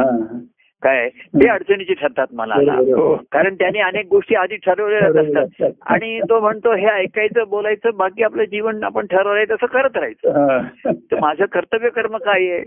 [0.84, 1.10] काय?
[1.10, 3.16] ते अडचणीचे ठरतात आहे, हो.
[3.32, 5.72] कारण त्याने अनेक गोष्टी आधी ठरवलेल्या असतात.
[5.82, 10.32] आणि तो म्हणतो हे ऐकायचं बोलायचं बाकी आपलं जीवन आपण ठरवलंय तसं करत राहायचं.
[11.12, 12.64] तर माझं कर्तव्य कर्म काय आहे.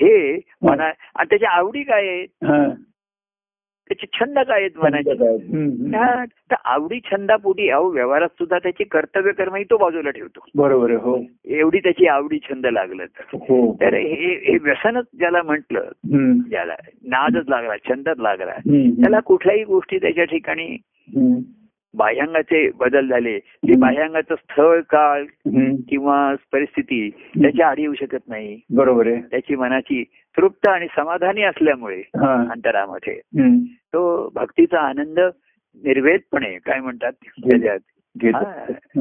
[0.00, 2.28] हे मना आणि त्याच्या आवडी काय आहेत.
[3.88, 5.94] त्याचे छंद काय आहेत.
[5.94, 11.24] हा, तर आवडी छंदापोटी अहो व्यवहारात सुद्धा त्याची कर्तव्य कर्मही तो बाजूला ठेवतो बरोबर हो
[11.44, 15.88] एवढी त्याची आवडी छंद लागलं तर हो हे व्यसनच ज्याला म्हटलं.
[16.50, 16.74] ज्याला
[17.04, 18.52] नादच लागला छंदच लागला.
[19.02, 20.76] त्याला कुठल्याही गोष्टी त्याच्या ठिकाणी.
[21.96, 25.24] बाह्यांगाचे बदल झाले की बाह्यांगाचं स्थळ काळ.
[25.88, 30.04] किंवा परिस्थिती त्याच्या आडी येऊ शकत नाही बरोबर आहे त्याची मनाची
[30.36, 33.20] तृप्त आणि समाधानी असल्यामुळे अंतरामध्ये.
[33.64, 35.18] तो भक्तीचा आनंद
[35.84, 37.12] निर्वेदपणे काय म्हणतात.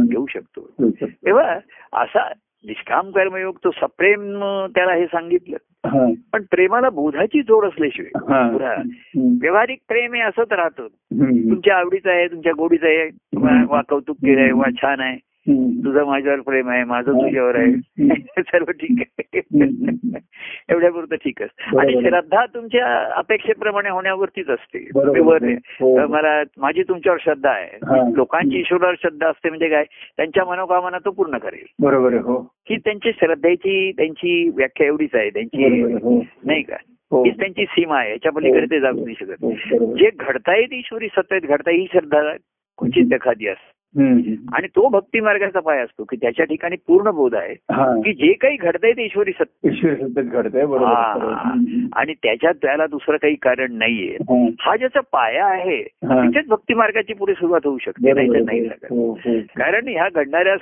[0.10, 0.70] घेऊ शकतो.
[1.04, 1.60] तेव्हा
[1.94, 2.30] असा
[2.66, 4.22] निष्काम कर्मयोग तो सप्रेम
[4.76, 5.58] त्याला हे सांगितलं.
[6.34, 8.50] पण प्रेमाला बोधाची जोड असल्याशिवाय हा.
[9.42, 10.88] व्यावहारिक प्रेम हे असंच राहतं.
[11.50, 13.10] तुमच्या आवडीचं आहे तुमच्या गोडीचं आहे
[13.70, 15.31] वा- कौतुक केलंय वा छान आहे.
[15.50, 17.74] तुझं माझ्यावर प्रेम आहे माझं तुझ्यावर आहे.
[18.42, 19.32] सर्व ठीक आहे.
[20.70, 21.94] एवढ्या पुरतं ठीक असतं आणि.
[21.94, 24.90] श्रद्धा तुमच्या अपेक्षेप्रमाणे होण्यावरतीच असते.
[25.58, 26.08] हो.
[26.08, 27.50] मला माझी तुमच्यावर श्रद्धा.
[27.50, 27.78] आहे.
[28.16, 29.84] लोकांची ईश्वरावर श्रद्धा असते म्हणजे काय?
[30.18, 31.66] त्यांच्या मनोकामना तो पूर्ण करेल.
[31.80, 32.52] बरोबर हो.
[32.70, 35.30] ही त्यांची श्रद्धेची त्यांची व्याख्या एवढीच आहे.
[35.30, 36.24] त्यांची हो.
[36.44, 36.76] नाही का?
[37.12, 37.24] हो.
[37.24, 38.12] हीच त्यांची सीमा आहे.
[38.12, 39.46] याच्या पलीकडे ते जाऊ नाही शकत.
[39.76, 42.22] जे घडतायत ईश्वरी सत्तेत घडताय ही श्रद्धा
[42.78, 43.71] क्वचित एखादी असते.
[44.54, 47.56] आणि तो भक्ती मार्गाचा पाय असतो की त्याच्या ठिकाणी पूर्ण बोध आहे
[48.02, 49.70] की जे काही घडतंय ते ईश्वरी सत्य.
[49.70, 50.62] ईश्वर सतत घडतंय
[51.94, 54.18] आणि त्याच्यात त्याला दुसरं काही कारण नाहीये.
[54.60, 54.76] हा.
[54.76, 55.84] ज्याचा पाया आहे.
[56.04, 58.40] तिथेच भक्ती मार्गाची पुढे सुरुवात होऊ शकते नाही बरोबर.
[58.40, 58.68] तर नाही आहे.
[58.68, 58.86] लागत.
[58.90, 59.40] हो, हो.
[59.40, 60.56] कारण ह्या घडणाऱ्या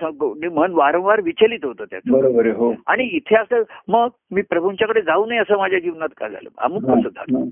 [0.50, 2.12] मन वारंवार विचलित होतं त्याचं.
[2.52, 2.76] हो.
[2.88, 6.50] आणि इथे असं मग मी प्रभूंच्याकडे जाऊ नये असं माझ्या जीवनात का झालं?
[6.58, 7.46] अमुक कसं झालं.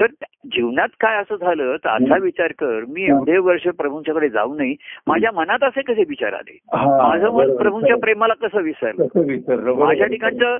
[0.00, 0.06] तर
[0.46, 4.74] जीवनात काय असं झालं तर असा विचार कर मी एवढे वर्ष प्रभूंच्याकडे जाऊ नये.
[5.14, 7.56] माझ्या मनात असे कसे विचार आले माझं मन.
[7.56, 9.74] प्रभूंच्या प्रेमाला कसं विसरलं.
[9.76, 10.56] माझ्या ठिकाणचं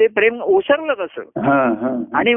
[0.00, 1.88] ते प्रेम ओसरलं कसं हा हा
[2.18, 2.34] आणि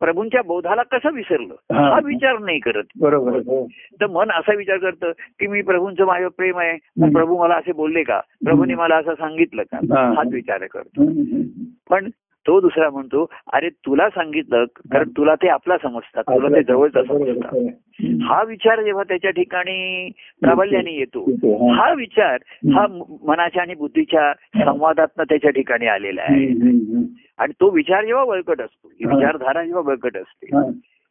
[0.00, 1.98] प्रभूंच्या बोधाला कसं विसरलं हा.
[2.04, 3.64] विचार नाही करत बरोबर हो.
[4.00, 6.76] तर मन असा विचार करतं की मी प्रभूंचं माझं प्रेम आहे.
[7.12, 9.78] प्रभू मला असे बोलले का प्रभूंनी मला असं सांगितलं का.
[10.16, 11.10] हाच विचार करतो.
[11.90, 12.08] पण
[12.46, 17.56] तो दुसरा म्हणतो अरे तुला सांगितलं कारण तुला ते आपला समजतात तुला ते जवळचं समजतात.
[18.22, 20.08] हा विचार जेव्हा त्याच्या ठिकाणी
[20.40, 21.24] प्राबल्याने येतो
[21.72, 21.92] हा.
[21.92, 22.36] विचार
[22.74, 22.86] हा
[23.26, 24.32] मनाच्या आणि बुद्धीच्या
[24.64, 26.46] संवादातनं त्याच्या ठिकाणी आलेला आहे.
[27.38, 29.06] आणि तो विचार जेव्हा बळकट असतो ही.
[29.06, 30.46] विचारधारा जेव्हा बळकट असते.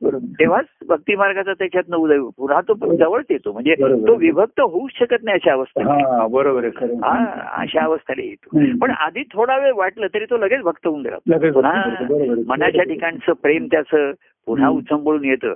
[0.06, 2.18] तेव्हाच भक्ती मार्गाचा त्याच्यातनं उदय.
[2.38, 3.74] पुन्हा तो जवळच येतो म्हणजे.
[3.80, 7.26] तो विभक्त होऊच शकत नाही अशा अवस्थेत हा बरोबर हा.
[7.62, 8.78] अशा अवस्थेला येतो.
[8.82, 11.74] पण आधी थोडा वेळ वाटलं तरी तो लगेच भक्त होऊन गेला पुन्हा.
[12.48, 14.12] मनाच्या ठिकाणचं प्रेम त्याचं
[14.46, 14.70] पुन्हा.
[14.70, 15.54] उचंबळून येतं.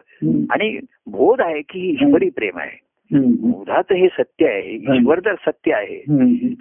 [0.49, 5.99] आणि बोध आहे की ईश्वरी प्रेम आहे बोधाचं हे सत्य आहे ईश्वर जर सत्य आहे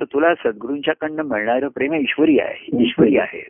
[0.00, 3.42] तर तुला सद्गुरूंच्याकडनं मिळणारं प्रेम ईश्वरी आहे ईश्वरी आहे.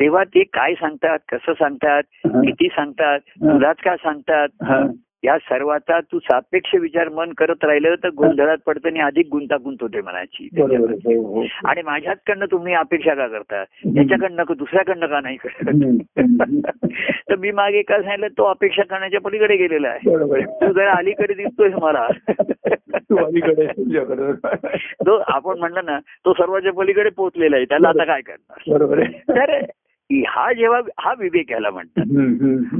[0.00, 2.02] तेव्हा ते काय सांगतात कसं सांगतात.
[2.26, 3.20] किती सांगतात.
[3.20, 4.48] तुलाच का सांगतात.
[5.24, 10.00] या सर्वाचा तू सापेक्ष विचार मन करत राहिलं तर गोंधळात पडतं आणि अधिक गुंतागुंत होते
[10.00, 10.48] मनाची.
[10.52, 11.44] बरोबर आहे, हो, हो.
[11.64, 13.64] आणि माझ्याकडनं तुम्ही अपेक्षा का करता?
[13.64, 15.68] त्याच्याकडनं का दुसऱ्याकडनं का नाही करत.
[17.30, 20.10] तर मी मागे काय सांगितलं तो अपेक्षा करण्याच्या पलीकडे गेलेला आहे.
[20.44, 22.08] तू जरा अलीकडे दिसतोय मला.
[25.06, 27.64] तू आपण म्हणलं ना तो सर्वांच्या पलीकडे पोहोचलेला आहे.
[27.64, 28.72] त्याला आता काय करणार?
[28.72, 28.98] बरोबर.
[28.98, 29.60] आहे तर
[30.12, 32.04] हा जेव्हा हा विवेक याला म्हणतात.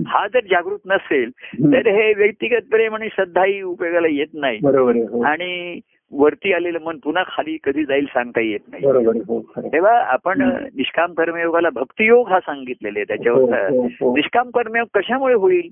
[0.07, 1.31] हा जर जागृत नसेल
[1.73, 4.59] तर हे व्यक्तिगत प्रेम आणि श्रद्धाही उपयोगाला येत नाही.
[5.03, 5.23] हो.
[5.23, 5.81] आणि
[6.13, 8.87] वरती आलेलं मन पुन्हा खाली कधी जाईल सांगता येत नाही.
[8.87, 9.41] हो.
[9.59, 10.41] तेव्हा आपण
[10.77, 13.41] निष्काम कर्मयोगाला भक्तियोग हा सांगितलेले आहे त्याच्यावर.
[14.01, 14.17] हो.
[14.17, 15.69] निष्काम कर्मयोग कशामुळे होईल.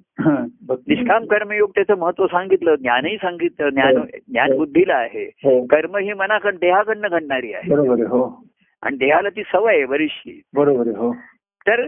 [0.70, 3.94] निष्काम कर्मयोग त्याचं महत्त्व सांगितलं ज्ञानही सांगितलं ज्ञान.
[4.28, 5.24] ज्ञान बुद्धीला आहे.
[5.66, 7.74] कर्म ही मनाकडं देहाकडनं घडणारी आहे.
[8.02, 8.44] हो.
[8.82, 10.40] आणि देहाला ती सवय आहे बरीचशी.
[10.54, 10.86] बरोबर
[11.66, 11.86] तर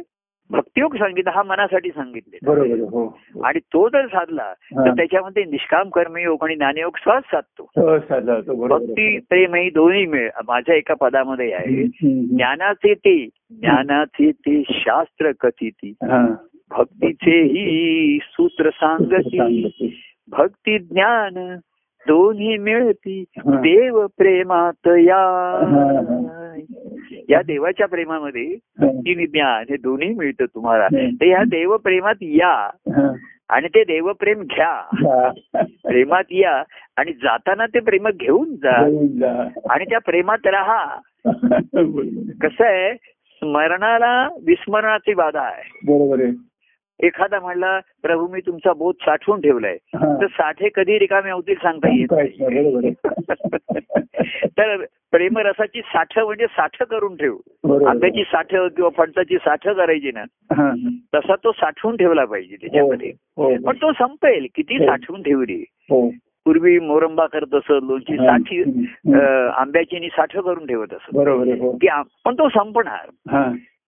[0.51, 2.39] भक्तियोग सांगितलं हा मनासाठी सांगितले
[2.83, 4.53] हो आणि तो जर साधला.
[4.53, 7.71] तर त्याच्यामध्ये निष्काम कर्मयोग आणि ज्ञानयोग सहज साधतो.
[8.67, 11.87] भक्ती प्रेम ही दोन्ही मिळ माझ्या एका पदामध्ये आहे.
[12.27, 15.93] ज्ञानाचे ते ज्ञानाचे ते शास्त्र कथिती.
[16.71, 20.01] भक्तीचे ही सूत्र सांगती सांगती.
[20.29, 21.57] भक्ती ज्ञान
[22.09, 23.25] दोन्ही मिळती.
[23.47, 25.51] देव प्रेमात या.
[27.29, 28.57] या देवाच्या प्रेमामध्ये.
[28.79, 30.89] भक्ती ज्ञान हे दोन्ही मिळतं तुम्हाला.
[31.21, 32.71] तर ह्या देव प्रेमात या.
[33.49, 34.89] आणि ते देवप्रेम घ्या.
[35.85, 36.63] प्रेमात या
[36.97, 38.71] आणि जाताना ते प्रेम घेऊन जा.
[39.71, 41.01] आणि त्या प्रेमात राहा.
[42.43, 42.95] कसं आहे
[43.33, 46.33] स्मरणाला विस्मरणाची बाधा आहे बरोबर आहे
[47.07, 49.77] एखादा म्हणला प्रभू मी तुमचा बोध साठवून ठेवलाय.
[49.95, 52.13] तर साठे कधी रिकामे होतील सांगता येत
[54.59, 57.37] तर प्रेमरसाची साठ म्हणजे साठ करून ठेव.
[57.87, 60.25] आंब्याची साठ किंवा फणसाची साठ करायची ना.
[61.15, 63.67] तसा तो साठवून ठेवला पाहिजे त्याच्यामध्ये हो, हो.
[63.67, 64.87] पण तो संपेल किती हो.
[64.87, 65.65] साठवून ठेवली.
[66.45, 68.17] पूर्वी मोरंबा करत असत लोणची.
[68.17, 68.63] साठी
[69.57, 71.17] आंब्याची आणि साठ करून ठेवत असत
[72.25, 73.11] पण तो संपणार.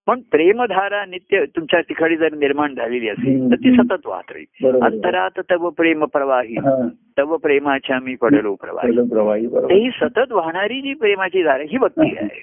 [0.06, 3.50] पण प्रेमधारा नित्य तुमच्या ठिकाणी जर निर्माण झालेली असेल.
[3.50, 4.80] तर ती सतत वाहत राहील.
[4.82, 6.88] अंतरात तव प्रेम प्रवाही हा.
[7.18, 12.40] तव प्रेमाच्या मी पडलो प्रवाही ही सतत वाहणारी जी प्रेमाची धारा ही भक्ती आहे.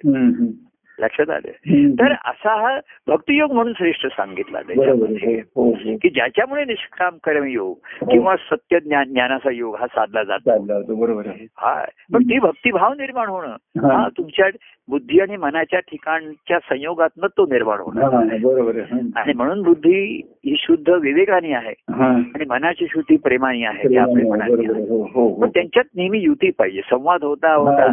[1.00, 1.52] लक्षात आलं.
[1.92, 4.62] तर असा हा भक्तियोग म्हणून श्रेष्ठ सांगितला.
[4.62, 5.96] त्याच्यामध्ये हो, हो.
[5.98, 12.24] की ज्याच्यामुळे निष्काम कर्मयोग किंवा सत्य ज्ञान ज्ञानाचा योग हा साधला जातो बरोबर हा पण
[12.24, 13.56] ती भक्तिभाव निर्माण होणं
[13.88, 13.98] हा.
[13.98, 14.48] हा तुमच्या
[14.88, 18.10] बुद्धी आणि मनाच्या ठिकाणच्या संयोगातनं तो निर्माण होणार.
[19.16, 21.74] आणि म्हणून बुद्धी ही शुद्ध विवेकाने आहे.
[22.36, 24.68] आणि मनाची शुद्धी प्रेमाने आहे आपल्या मनाने.
[24.68, 25.46] हो, हो, हो.
[25.48, 26.82] त्यांच्यात नेहमी युती पाहिजे.
[26.90, 27.88] संवाद होता होता.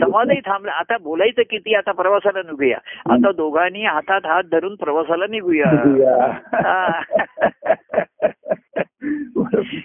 [0.00, 0.72] संवादही थांबला.
[0.72, 2.78] आता बोलायचं किती आता प्रवासाला निघूया.
[3.10, 5.70] आता दोघांनी हातात हात धरून प्रवासाला निघूया.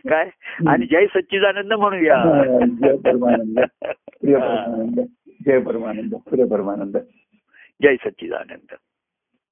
[0.10, 0.30] काय?
[0.68, 2.24] आणि जय सच्चिदानंद म्हणूया.
[5.42, 7.08] जय परमानंद प्रिय परमानंद जय परमानंद.
[7.82, 8.78] जय सच्चिदानंद.